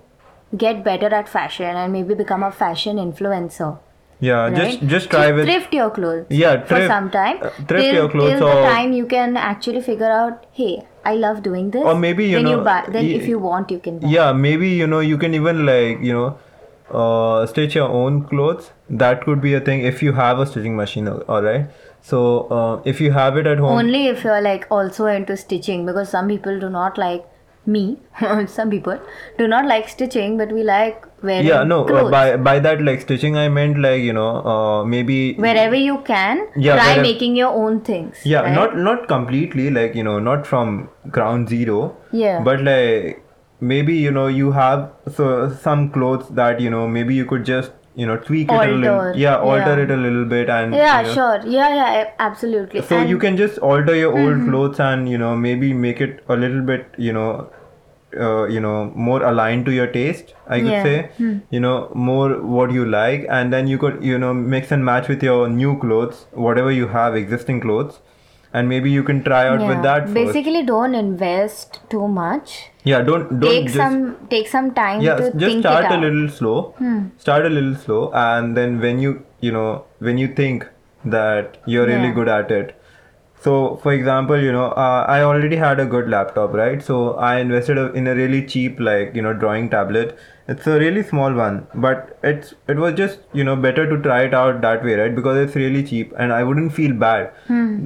get 0.63 0.83
better 0.83 1.07
at 1.19 1.27
fashion 1.29 1.75
and 1.83 1.91
maybe 1.93 2.13
become 2.23 2.43
a 2.43 2.51
fashion 2.63 2.97
influencer. 3.07 3.69
yeah 4.25 4.43
Right? 4.43 4.53
just 4.59 4.85
just 4.91 5.09
try 5.13 5.25
with 5.37 5.47
thrift 5.47 5.73
your 5.77 5.89
clothes. 5.95 6.27
Yeah, 6.41 6.53
thrift, 6.53 6.69
for 6.69 6.87
some 6.91 7.09
time. 7.15 7.41
uh, 7.47 7.49
thrift 7.71 7.83
till, 7.87 7.95
your 7.97 8.07
clothes 8.13 8.31
till 8.39 8.47
the 8.51 8.61
time 8.67 8.93
you 8.99 9.05
can 9.15 9.35
actually 9.49 9.81
figure 9.87 10.11
out, 10.19 10.45
hey, 10.59 10.71
I 11.11 11.13
love 11.23 11.41
doing 11.47 11.67
this. 11.75 11.83
Or 11.91 11.95
maybe, 12.05 12.25
you 12.29 12.37
then 12.39 12.47
you 12.51 12.55
know, 12.55 12.63
buy. 12.69 12.77
Then 12.95 13.05
y- 13.09 13.17
if 13.19 13.27
you 13.33 13.39
want, 13.47 13.75
you 13.75 13.79
can 13.89 13.99
buy. 14.05 14.13
yeah 14.15 14.31
maybe 14.47 14.69
you 14.83 14.87
know 14.93 15.01
you 15.11 15.19
can 15.25 15.35
even 15.41 15.61
like 15.71 16.01
you 16.11 16.15
know 16.19 16.27
uh, 17.01 17.45
stitch 17.53 17.75
your 17.75 17.89
own 18.01 18.23
clothes 18.33 18.71
that 18.89 19.23
could 19.27 19.41
be 19.41 19.53
a 19.53 19.61
thing 19.69 19.81
if 19.93 20.01
you 20.01 20.13
have 20.13 20.39
a 20.39 20.45
stitching 20.51 20.75
machine 20.81 21.07
all 21.09 21.41
right 21.41 21.65
so 22.01 22.19
uh, 22.57 22.81
if 22.85 23.01
you 23.01 23.11
have 23.11 23.37
it 23.37 23.45
at 23.55 23.57
home 23.65 23.77
Only 23.79 24.07
if 24.07 24.23
you're 24.23 24.41
like 24.41 24.67
also 24.71 25.05
into 25.07 25.35
stitching 25.37 25.85
because 25.85 26.09
some 26.09 26.27
people 26.27 26.59
do 26.59 26.69
not 26.69 26.97
like 26.97 27.25
me. 27.67 27.97
some 28.47 28.69
people 28.69 28.99
do 29.37 29.47
not 29.47 29.65
like 29.65 29.87
stitching, 29.89 30.37
but 30.37 30.51
we 30.51 30.63
like 30.63 31.05
wearing 31.23 31.47
yeah 31.47 31.63
no 31.63 31.83
uh, 31.85 32.09
by 32.11 32.37
by 32.37 32.59
that 32.59 32.79
like 32.87 33.01
stitching 33.01 33.35
i 33.43 33.45
meant 33.49 33.79
like 33.85 34.01
you 34.07 34.13
know 34.13 34.27
uh, 34.53 34.83
maybe 34.85 35.33
wherever 35.45 35.73
you 35.75 35.95
can 36.09 36.41
Yeah, 36.55 36.75
try 36.75 36.83
wherever- 36.89 37.01
making 37.07 37.35
your 37.35 37.49
own 37.61 37.79
things 37.87 38.19
yeah 38.23 38.41
right? 38.41 38.53
not 38.57 38.77
not 38.87 39.07
completely 39.07 39.71
like 39.77 39.95
you 39.95 40.03
know 40.09 40.19
not 40.19 40.45
from 40.51 40.75
ground 41.17 41.49
zero 41.49 41.79
Yeah. 42.11 42.43
but 42.49 42.61
like 42.61 43.23
maybe 43.59 43.95
you 43.95 44.11
know 44.11 44.27
you 44.27 44.51
have 44.51 44.91
so 45.17 45.31
some 45.65 45.89
clothes 45.97 46.29
that 46.41 46.61
you 46.67 46.69
know 46.69 46.87
maybe 46.87 47.15
you 47.15 47.25
could 47.25 47.45
just 47.45 47.71
you 48.01 48.05
know 48.07 48.15
tweak 48.25 48.51
it 48.51 48.55
a 48.55 48.71
little 48.71 48.95
Alter, 48.95 49.13
yeah 49.19 49.37
alter 49.51 49.75
yeah. 49.77 49.83
it 49.83 49.91
a 49.91 49.97
little 50.05 50.25
bit 50.33 50.49
and 50.55 50.73
yeah 50.79 50.97
you 51.01 51.07
know, 51.07 51.13
sure 51.13 51.37
yeah 51.57 51.69
yeah 51.77 52.09
absolutely 52.29 52.81
so 52.81 52.87
And- 52.95 53.03
Mm-hmm. 53.03 53.09
you 53.13 53.19
can 53.23 53.37
just 53.43 53.57
alter 53.69 53.95
your 53.99 54.11
old 54.23 54.43
clothes 54.49 54.79
and 54.87 55.09
you 55.13 55.17
know 55.23 55.35
maybe 55.45 55.71
make 55.85 56.01
it 56.07 56.23
a 56.35 56.35
little 56.43 56.61
bit 56.71 56.93
you 57.09 57.13
know 57.19 57.29
uh, 58.25 58.45
you 58.55 58.59
know 58.65 58.75
more 59.07 59.21
aligned 59.29 59.65
to 59.69 59.73
your 59.77 59.87
taste 59.95 60.33
i 60.47 60.59
could 60.59 60.69
Yeah. 60.75 61.07
Hmm. 61.17 61.31
say 61.31 61.39
you 61.55 61.59
know 61.65 61.73
more 62.09 62.27
what 62.57 62.71
you 62.79 62.85
like 62.97 63.25
and 63.39 63.51
then 63.57 63.67
you 63.73 63.79
could 63.85 64.03
you 64.11 64.17
know 64.25 64.33
mix 64.55 64.71
and 64.77 64.85
match 64.91 65.09
with 65.13 65.25
your 65.29 65.39
new 65.49 65.73
clothes 65.85 66.21
whatever 66.47 66.71
you 66.81 66.87
have 66.99 67.15
existing 67.23 67.59
clothes 67.65 67.99
and 68.53 68.69
maybe 68.69 68.89
you 68.89 69.03
can 69.03 69.23
try 69.23 69.47
out 69.47 69.59
yeah. 69.59 69.67
with 69.67 69.81
that 69.83 70.03
first. 70.03 70.13
basically 70.13 70.63
don't 70.63 70.95
invest 70.95 71.79
too 71.89 72.07
much 72.07 72.69
yeah 72.83 73.01
don't 73.01 73.39
don't 73.39 73.51
take 73.51 73.65
just 73.65 73.75
some 73.75 74.15
take 74.29 74.47
some 74.47 74.73
time 74.73 75.01
yeah 75.01 75.15
to 75.15 75.31
just 75.31 75.45
think 75.45 75.61
start 75.61 75.91
a 75.91 75.97
little 75.97 76.29
slow 76.29 76.73
Hmm. 76.77 76.99
start 77.17 77.45
a 77.45 77.49
little 77.49 77.75
slow 77.75 78.11
and 78.13 78.55
then 78.55 78.79
when 78.79 78.99
you 78.99 79.13
you 79.41 79.51
know 79.51 79.83
when 79.99 80.17
you 80.17 80.27
think 80.41 80.65
that 81.05 81.57
you're 81.65 81.85
really 81.87 82.11
good 82.11 82.27
at 82.27 82.51
it 82.51 82.76
so 83.39 83.79
for 83.83 83.93
example 83.93 84.39
you 84.41 84.51
know 84.51 84.69
uh, 84.71 85.05
i 85.07 85.21
already 85.21 85.55
had 85.55 85.79
a 85.79 85.85
good 85.85 86.09
laptop 86.09 86.53
right? 86.53 86.81
So 86.81 87.13
i 87.15 87.39
invested 87.39 87.77
in 87.95 88.07
a 88.07 88.15
really 88.15 88.45
cheap 88.45 88.79
like 88.79 89.15
you 89.15 89.21
know 89.21 89.33
drawing 89.33 89.69
tablet. 89.69 90.17
It's 90.47 90.65
a 90.65 90.79
really 90.79 91.03
small 91.03 91.33
one 91.33 91.67
but 91.75 92.17
it's 92.23 92.53
it 92.67 92.77
was 92.77 92.93
just 92.95 93.19
you 93.33 93.43
know 93.43 93.55
better 93.55 93.87
to 93.89 94.01
try 94.01 94.21
it 94.23 94.33
out 94.33 94.61
that 94.61 94.83
way 94.83 94.95
right? 94.95 95.13
Because 95.15 95.37
it's 95.37 95.55
really 95.55 95.83
cheap 95.83 96.13
and 96.17 96.33
i 96.33 96.43
wouldn't 96.43 96.73
feel 96.73 96.93
bad. 96.93 97.31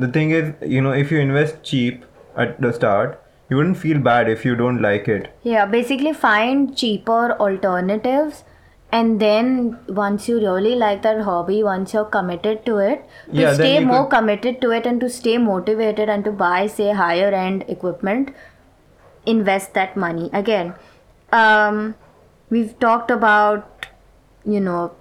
The 0.03 0.07
thing 0.07 0.31
is 0.31 0.53
you 0.61 0.81
know 0.81 0.91
if 0.91 1.11
you 1.11 1.19
invest 1.19 1.63
cheap 1.63 2.05
at 2.37 2.61
the 2.61 2.71
start 2.71 3.17
you 3.49 3.57
wouldn't 3.57 3.77
feel 3.77 3.99
bad 3.99 4.29
if 4.29 4.45
you 4.45 4.55
don't 4.55 4.81
like 4.81 5.09
it. 5.09 5.35
Yeah 5.43 5.65
basically 5.65 6.13
find 6.13 6.77
cheaper 6.77 7.33
alternatives 7.33 8.43
and 8.91 9.19
then 9.21 9.77
once 9.87 10.27
you 10.29 10.37
really 10.39 10.75
like 10.75 11.01
that 11.03 11.21
hobby 11.27 11.63
once 11.63 11.93
you're 11.93 12.09
committed 12.15 12.65
to 12.65 12.77
it 12.77 13.03
to 13.33 13.41
Yeah, 13.41 13.53
stay 13.53 13.79
more 13.79 14.01
could- 14.05 14.17
committed 14.17 14.61
to 14.61 14.71
it 14.79 14.85
and 14.85 14.99
to 15.05 15.09
stay 15.09 15.37
motivated 15.37 16.09
and 16.09 16.25
to 16.25 16.31
buy 16.31 16.67
say 16.67 16.91
higher 17.01 17.29
end 17.41 17.63
equipment 17.67 18.33
invest 19.25 19.73
that 19.75 19.95
money. 19.95 20.29
Again 20.33 20.73
um 21.31 21.95
we've 22.49 22.77
talked 22.79 23.11
about 23.11 23.85
you 24.43 24.59
know 24.59 24.91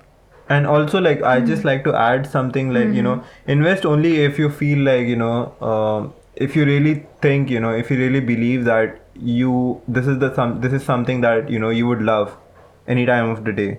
and 0.48 0.66
also 0.66 1.00
like 1.00 1.22
i 1.22 1.40
just 1.40 1.64
like 1.64 1.82
to 1.84 1.94
add 2.02 2.26
something 2.34 2.72
like 2.76 2.92
you 2.98 3.02
know 3.02 3.14
invest 3.46 3.84
only 3.86 4.12
if 4.26 4.38
you 4.38 4.48
feel 4.48 4.78
like 4.88 5.06
you 5.08 5.16
know 5.16 5.52
um, 5.70 6.12
if 6.36 6.54
you 6.54 6.64
really 6.64 6.94
think 7.22 7.50
you 7.50 7.58
know 7.58 7.70
if 7.70 7.90
you 7.90 7.96
really 7.98 8.20
believe 8.20 8.64
that 8.64 9.00
you 9.16 9.80
this 9.88 10.06
is 10.06 10.18
the 10.20 10.32
some 10.36 10.60
this 10.60 10.72
is 10.72 10.84
something 10.84 11.20
that 11.22 11.50
you 11.50 11.58
know 11.58 11.70
you 11.70 11.86
would 11.88 12.02
love 12.02 12.36
any 12.90 13.06
time 13.06 13.30
of 13.30 13.44
the 13.44 13.52
day. 13.52 13.70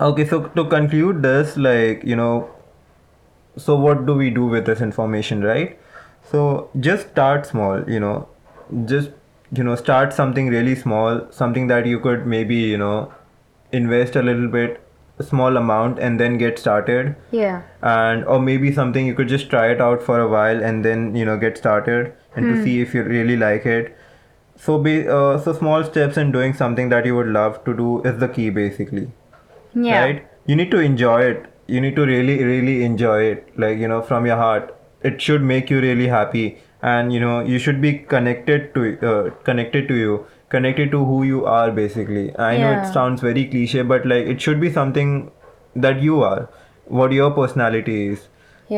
Okay 0.00 0.26
so 0.26 0.42
to 0.58 0.64
conclude 0.74 1.22
this 1.22 1.56
like 1.56 2.04
you 2.12 2.16
know 2.16 2.50
so 3.56 3.76
what 3.86 4.06
do 4.06 4.14
we 4.20 4.30
do 4.30 4.46
with 4.46 4.66
this 4.66 4.80
information 4.80 5.42
right? 5.42 5.78
So 6.30 6.70
just 6.80 7.10
start 7.10 7.46
small 7.46 7.90
you 7.96 8.00
know 8.00 8.28
just 8.92 9.10
you 9.52 9.64
know 9.64 9.74
start 9.76 10.14
something 10.20 10.48
really 10.48 10.74
small 10.74 11.26
something 11.30 11.66
that 11.74 11.86
you 11.86 12.00
could 12.00 12.26
maybe 12.26 12.56
you 12.56 12.78
know 12.78 13.12
invest 13.80 14.16
a 14.16 14.22
little 14.22 14.48
bit 14.48 14.80
a 15.18 15.22
small 15.22 15.56
amount 15.56 15.98
and 15.98 16.18
then 16.18 16.38
get 16.38 16.58
started. 16.58 17.14
Yeah. 17.30 17.62
And 17.82 18.24
or 18.24 18.40
maybe 18.40 18.72
something 18.72 19.06
you 19.06 19.14
could 19.14 19.28
just 19.28 19.50
try 19.50 19.70
it 19.70 19.80
out 19.80 20.02
for 20.02 20.20
a 20.20 20.28
while 20.28 20.62
and 20.62 20.84
then 20.84 21.14
you 21.14 21.24
know 21.24 21.36
get 21.36 21.58
started 21.58 22.12
and 22.34 22.46
to 22.46 22.54
hmm. 22.54 22.64
see 22.64 22.80
if 22.80 22.94
you 22.94 23.02
really 23.02 23.36
like 23.36 23.66
it 23.66 23.96
so 24.64 24.78
be 24.78 25.08
uh, 25.08 25.38
so 25.38 25.52
small 25.52 25.84
steps 25.84 26.16
in 26.16 26.30
doing 26.34 26.52
something 26.54 26.88
that 26.90 27.06
you 27.06 27.16
would 27.16 27.30
love 27.36 27.62
to 27.64 27.74
do 27.76 28.02
is 28.10 28.18
the 28.18 28.28
key 28.28 28.50
basically. 28.50 29.10
Yeah. 29.74 30.04
Right? 30.04 30.28
You 30.46 30.56
need 30.56 30.70
to 30.70 30.78
enjoy 30.78 31.22
it. 31.30 31.46
You 31.66 31.80
need 31.80 31.96
to 31.96 32.04
really 32.06 32.36
really 32.44 32.84
enjoy 32.84 33.22
it. 33.30 33.48
Like 33.64 33.78
you 33.78 33.88
know 33.88 34.02
from 34.02 34.26
your 34.26 34.36
heart. 34.36 34.76
It 35.10 35.20
should 35.20 35.42
make 35.42 35.70
you 35.70 35.80
really 35.80 36.06
happy. 36.06 36.44
And 36.82 37.12
you 37.12 37.20
know 37.20 37.40
you 37.40 37.58
should 37.58 37.80
be 37.80 37.92
connected 38.14 38.72
to 38.74 38.86
uh, 39.12 39.30
connected 39.50 39.88
to 39.88 39.96
you. 40.02 40.26
Connected 40.54 40.90
to 40.92 41.04
who 41.10 41.22
you 41.24 41.44
are 41.46 41.70
basically. 41.72 42.24
I 42.38 42.56
know 42.58 42.72
it 42.78 42.92
sounds 42.92 43.22
very 43.28 43.46
cliche 43.46 43.82
but 43.82 44.06
like 44.14 44.26
it 44.34 44.40
should 44.40 44.60
be 44.60 44.72
something 44.80 45.30
that 45.74 46.02
you 46.02 46.22
are. 46.22 46.48
What 47.00 47.12
your 47.12 47.30
personality 47.30 48.08
is 48.08 48.28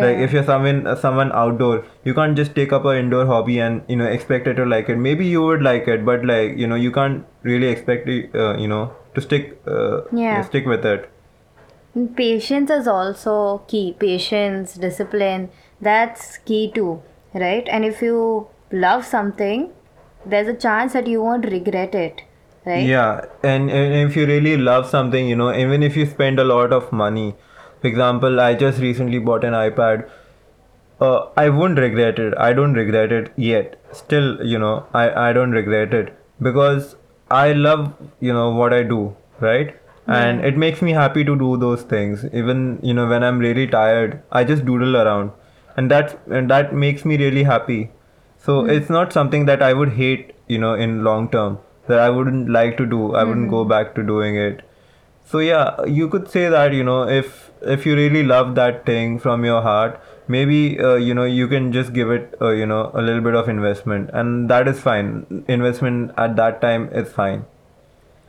like 0.01 0.19
if 0.19 0.33
you're 0.33 0.45
someone 0.45 0.87
uh, 0.87 0.97
someone 0.97 1.31
outdoor 1.33 1.85
you 2.05 2.15
can't 2.15 2.37
just 2.37 2.55
take 2.55 2.73
up 2.73 2.85
an 2.85 2.97
indoor 2.97 3.27
hobby 3.27 3.59
and 3.61 3.83
you 3.89 3.97
know 3.97 4.07
expect 4.07 4.47
it 4.47 4.55
to 4.55 4.65
like 4.65 4.89
it 4.89 4.97
maybe 4.97 5.27
you 5.27 5.43
would 5.43 5.63
like 5.63 5.87
it 5.87 6.05
but 6.05 6.25
like 6.25 6.57
you 6.57 6.67
know 6.67 6.75
you 6.75 6.91
can't 6.91 7.25
really 7.43 7.69
expect 7.69 8.09
it 8.09 8.35
uh, 8.35 8.57
you 8.57 8.67
know 8.69 8.93
to 9.15 9.21
stick 9.21 9.61
uh, 9.67 10.01
Yeah. 10.13 10.43
stick 10.43 10.67
with 10.67 10.85
it 10.85 11.11
Patience 12.17 12.71
is 12.71 12.89
also 12.89 13.59
key. 13.69 13.95
Patience, 13.99 14.75
discipline, 14.75 15.51
that's 15.81 16.39
key 16.39 16.71
too, 16.75 17.03
right? 17.33 17.69
And 17.69 17.85
if 17.85 18.03
you 18.03 18.49
love 18.73 19.05
something, 19.05 19.73
there's 20.27 20.49
a 20.49 20.55
chance 20.55 20.93
that 20.95 21.07
you 21.07 21.23
won't 21.23 21.45
regret 21.45 21.95
it, 21.95 22.23
right? 22.67 22.85
Yeah, 22.85 23.27
and, 23.45 23.71
and 23.71 24.11
if 24.11 24.17
you 24.17 24.27
really 24.27 24.57
love 24.57 24.89
something, 24.89 25.29
you 25.29 25.37
know, 25.37 25.55
even 25.55 25.85
if 25.85 25.97
you 25.97 26.05
spend 26.07 26.41
a 26.41 26.45
lot 26.45 26.73
of 26.73 26.91
money, 26.93 27.37
for 27.85 27.89
example, 27.89 28.41
I 28.41 28.55
just 28.55 28.81
recently 28.81 29.19
bought 29.19 29.45
an 29.45 29.53
iPad. 29.53 30.09
Uh, 31.01 31.27
I 31.37 31.49
won't 31.51 31.79
regret 31.79 32.19
it. 32.19 32.35
I 32.39 32.53
don't 32.53 32.75
regret 32.75 33.13
it 33.13 33.33
yet. 33.37 33.77
Still, 33.93 34.45
you 34.45 34.59
know, 34.59 34.87
I, 34.95 35.31
I 35.31 35.33
don't 35.33 35.51
regret 35.53 35.93
it 35.95 36.13
because 36.41 36.97
I 37.31 37.53
love, 37.53 37.93
you 38.21 38.33
know, 38.33 38.51
what 38.51 38.73
I 38.73 38.83
do, 38.83 39.17
right? 39.41 39.75
And 40.07 40.45
it 40.45 40.57
makes 40.57 40.83
me 40.83 40.93
happy 40.93 41.25
to 41.25 41.37
do 41.37 41.57
those 41.57 41.83
things. 41.83 42.25
Even, 42.33 42.79
you 42.83 42.95
know, 42.95 43.07
when 43.09 43.23
I'm 43.23 43.39
really 43.39 43.67
tired, 43.67 44.23
I 44.33 44.45
just 44.45 44.65
doodle 44.65 44.97
around. 44.97 45.33
and 45.81 45.91
that's 45.93 46.15
and 46.39 46.51
that 46.51 46.73
makes 46.81 47.05
me 47.11 47.17
really 47.21 47.43
happy 47.47 47.91
so 48.47 48.65
it's 48.75 48.91
not 48.97 49.13
something 49.17 49.47
that 49.49 49.63
i 49.69 49.73
would 49.79 49.91
hate 50.01 50.29
you 50.55 50.59
know 50.65 50.75
in 50.75 50.93
long 51.07 51.29
term 51.33 51.57
that 51.89 51.99
i 51.99 52.09
wouldn't 52.19 52.49
like 52.57 52.77
to 52.81 52.87
do 52.93 53.01
i 53.15 53.25
wouldn't 53.31 53.51
go 53.55 53.65
back 53.73 53.95
to 53.97 54.05
doing 54.11 54.37
it 54.43 54.63
so 55.25 55.39
yeah 55.39 55.83
you 55.99 56.09
could 56.09 56.31
say 56.37 56.49
that 56.57 56.73
you 56.73 56.85
know 56.91 57.01
if 57.09 57.44
if 57.67 57.87
you 57.87 57.95
really 57.95 58.23
love 58.23 58.55
that 58.55 58.85
thing 58.87 59.19
from 59.19 59.45
your 59.45 59.63
heart 59.63 60.01
maybe 60.29 60.79
uh, 60.81 60.95
you 60.95 61.15
know 61.15 61.25
you 61.25 61.47
can 61.49 61.73
just 61.73 61.93
give 61.93 62.11
it 62.11 62.35
uh, 62.41 62.51
you 62.51 62.67
know 62.67 62.91
a 62.95 63.03
little 63.03 63.21
bit 63.21 63.35
of 63.35 63.49
investment. 63.49 64.11
And 64.13 64.49
that 64.51 64.69
is 64.69 64.81
fine. 64.81 65.45
Investment 65.49 66.13
at 66.17 66.37
that 66.37 66.61
time 66.61 66.89
is 66.93 67.13
fine. 67.13 67.45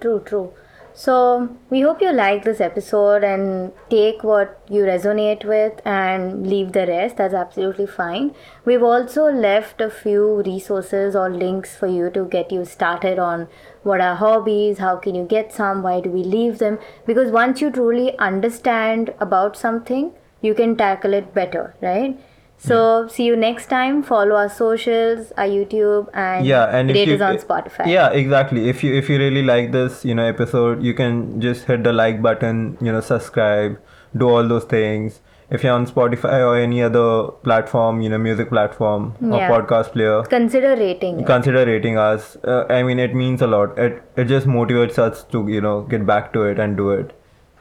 True, 0.02 0.22
true. 0.26 0.54
So, 0.98 1.50
we 1.70 1.82
hope 1.82 2.02
you 2.02 2.14
like 2.14 2.46
this 2.46 2.62
episode 2.62 3.22
and 3.26 3.74
take 3.90 4.24
what 4.24 4.62
you 4.70 4.84
resonate 4.84 5.44
with 5.44 5.82
and 5.86 6.48
leave 6.48 6.72
the 6.72 6.88
rest. 6.88 7.18
That's 7.18 7.34
absolutely 7.34 7.86
fine. 7.86 8.34
We've 8.64 8.82
also 8.82 9.26
left 9.26 9.82
a 9.82 9.90
few 9.90 10.42
resources 10.44 11.14
or 11.14 11.30
links 11.30 11.76
for 11.76 11.88
you 11.88 12.10
to 12.12 12.24
get 12.24 12.50
you 12.50 12.64
started 12.64 13.20
on 13.20 13.50
what 13.84 14.00
are 14.00 14.16
hobbies, 14.16 14.78
how 14.78 14.96
can 14.96 15.16
you 15.16 15.26
get 15.26 15.52
some, 15.52 15.84
why 15.84 16.00
do 16.00 16.10
we 16.10 16.24
leave 16.24 16.60
them. 16.60 16.80
Because 17.06 17.30
once 17.30 17.60
you 17.60 17.72
truly 17.72 18.18
understand 18.18 19.14
about 19.20 19.58
something, 19.58 20.14
you 20.42 20.54
can 20.54 20.78
tackle 20.78 21.14
it 21.14 21.34
better, 21.34 21.76
right? 21.82 22.18
So, 22.58 23.08
see 23.08 23.26
you 23.26 23.36
next 23.36 23.68
time. 23.68 24.02
Follow 24.02 24.36
our 24.36 24.50
socials, 24.50 25.32
our 25.38 25.46
YouTube, 25.48 26.08
and 26.14 26.46
yeah 26.46 26.66
and 26.78 26.90
if 26.90 26.96
rate 26.96 27.08
you 27.10 27.24
on 27.24 27.38
Spotify. 27.38 27.86
yeah 27.88 28.10
exactly 28.10 28.70
if 28.70 28.84
you 28.84 28.94
if 28.96 29.10
you 29.10 29.18
really 29.20 29.44
like 29.44 29.72
this 29.72 30.04
you 30.06 30.16
know 30.16 30.26
episode 30.26 30.82
you 30.82 30.94
can 30.94 31.40
just 31.42 31.66
hit 31.66 31.84
the 31.84 31.94
like 31.94 32.22
button 32.22 32.78
you 32.82 32.92
know 32.92 33.02
subscribe 33.02 33.78
do 34.18 34.30
all 34.30 34.48
those 34.48 34.64
things 34.74 35.20
if 35.52 35.64
you're 35.64 35.74
on 35.74 35.86
spotify 35.86 36.40
or 36.50 36.58
any 36.58 36.82
other 36.82 37.08
platform 37.48 38.02
you 38.02 38.10
know 38.10 38.18
music 38.18 38.50
platform 38.50 39.08
or 39.22 39.38
Yeah. 39.38 39.50
podcast 39.50 39.92
player 39.98 40.24
Consider 40.24 40.76
rating 40.76 41.20
it. 41.20 41.26
consider 41.28 41.66
rating 41.72 41.98
us 41.98 42.36
uh, 42.46 42.66
i 42.70 42.82
mean 42.84 42.98
it 43.08 43.14
means 43.24 43.42
a 43.42 43.48
lot 43.56 43.78
it 43.88 44.02
it 44.16 44.26
just 44.36 44.48
motivates 44.48 44.98
us 45.08 45.24
to 45.36 45.48
you 45.48 45.62
know 45.62 45.82
get 45.96 46.06
back 46.14 46.32
to 46.38 46.44
it 46.54 46.58
and 46.68 46.76
do 46.78 46.90
it 46.92 47.14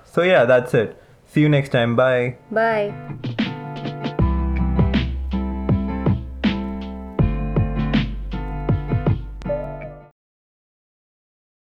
so 0.04 0.22
yeah 0.22 0.44
that's 0.54 0.72
it 0.84 0.96
see 1.26 1.40
you 1.42 1.48
next 1.58 1.70
time 1.80 1.94
bye 1.96 2.36
Bye. 2.50 3.53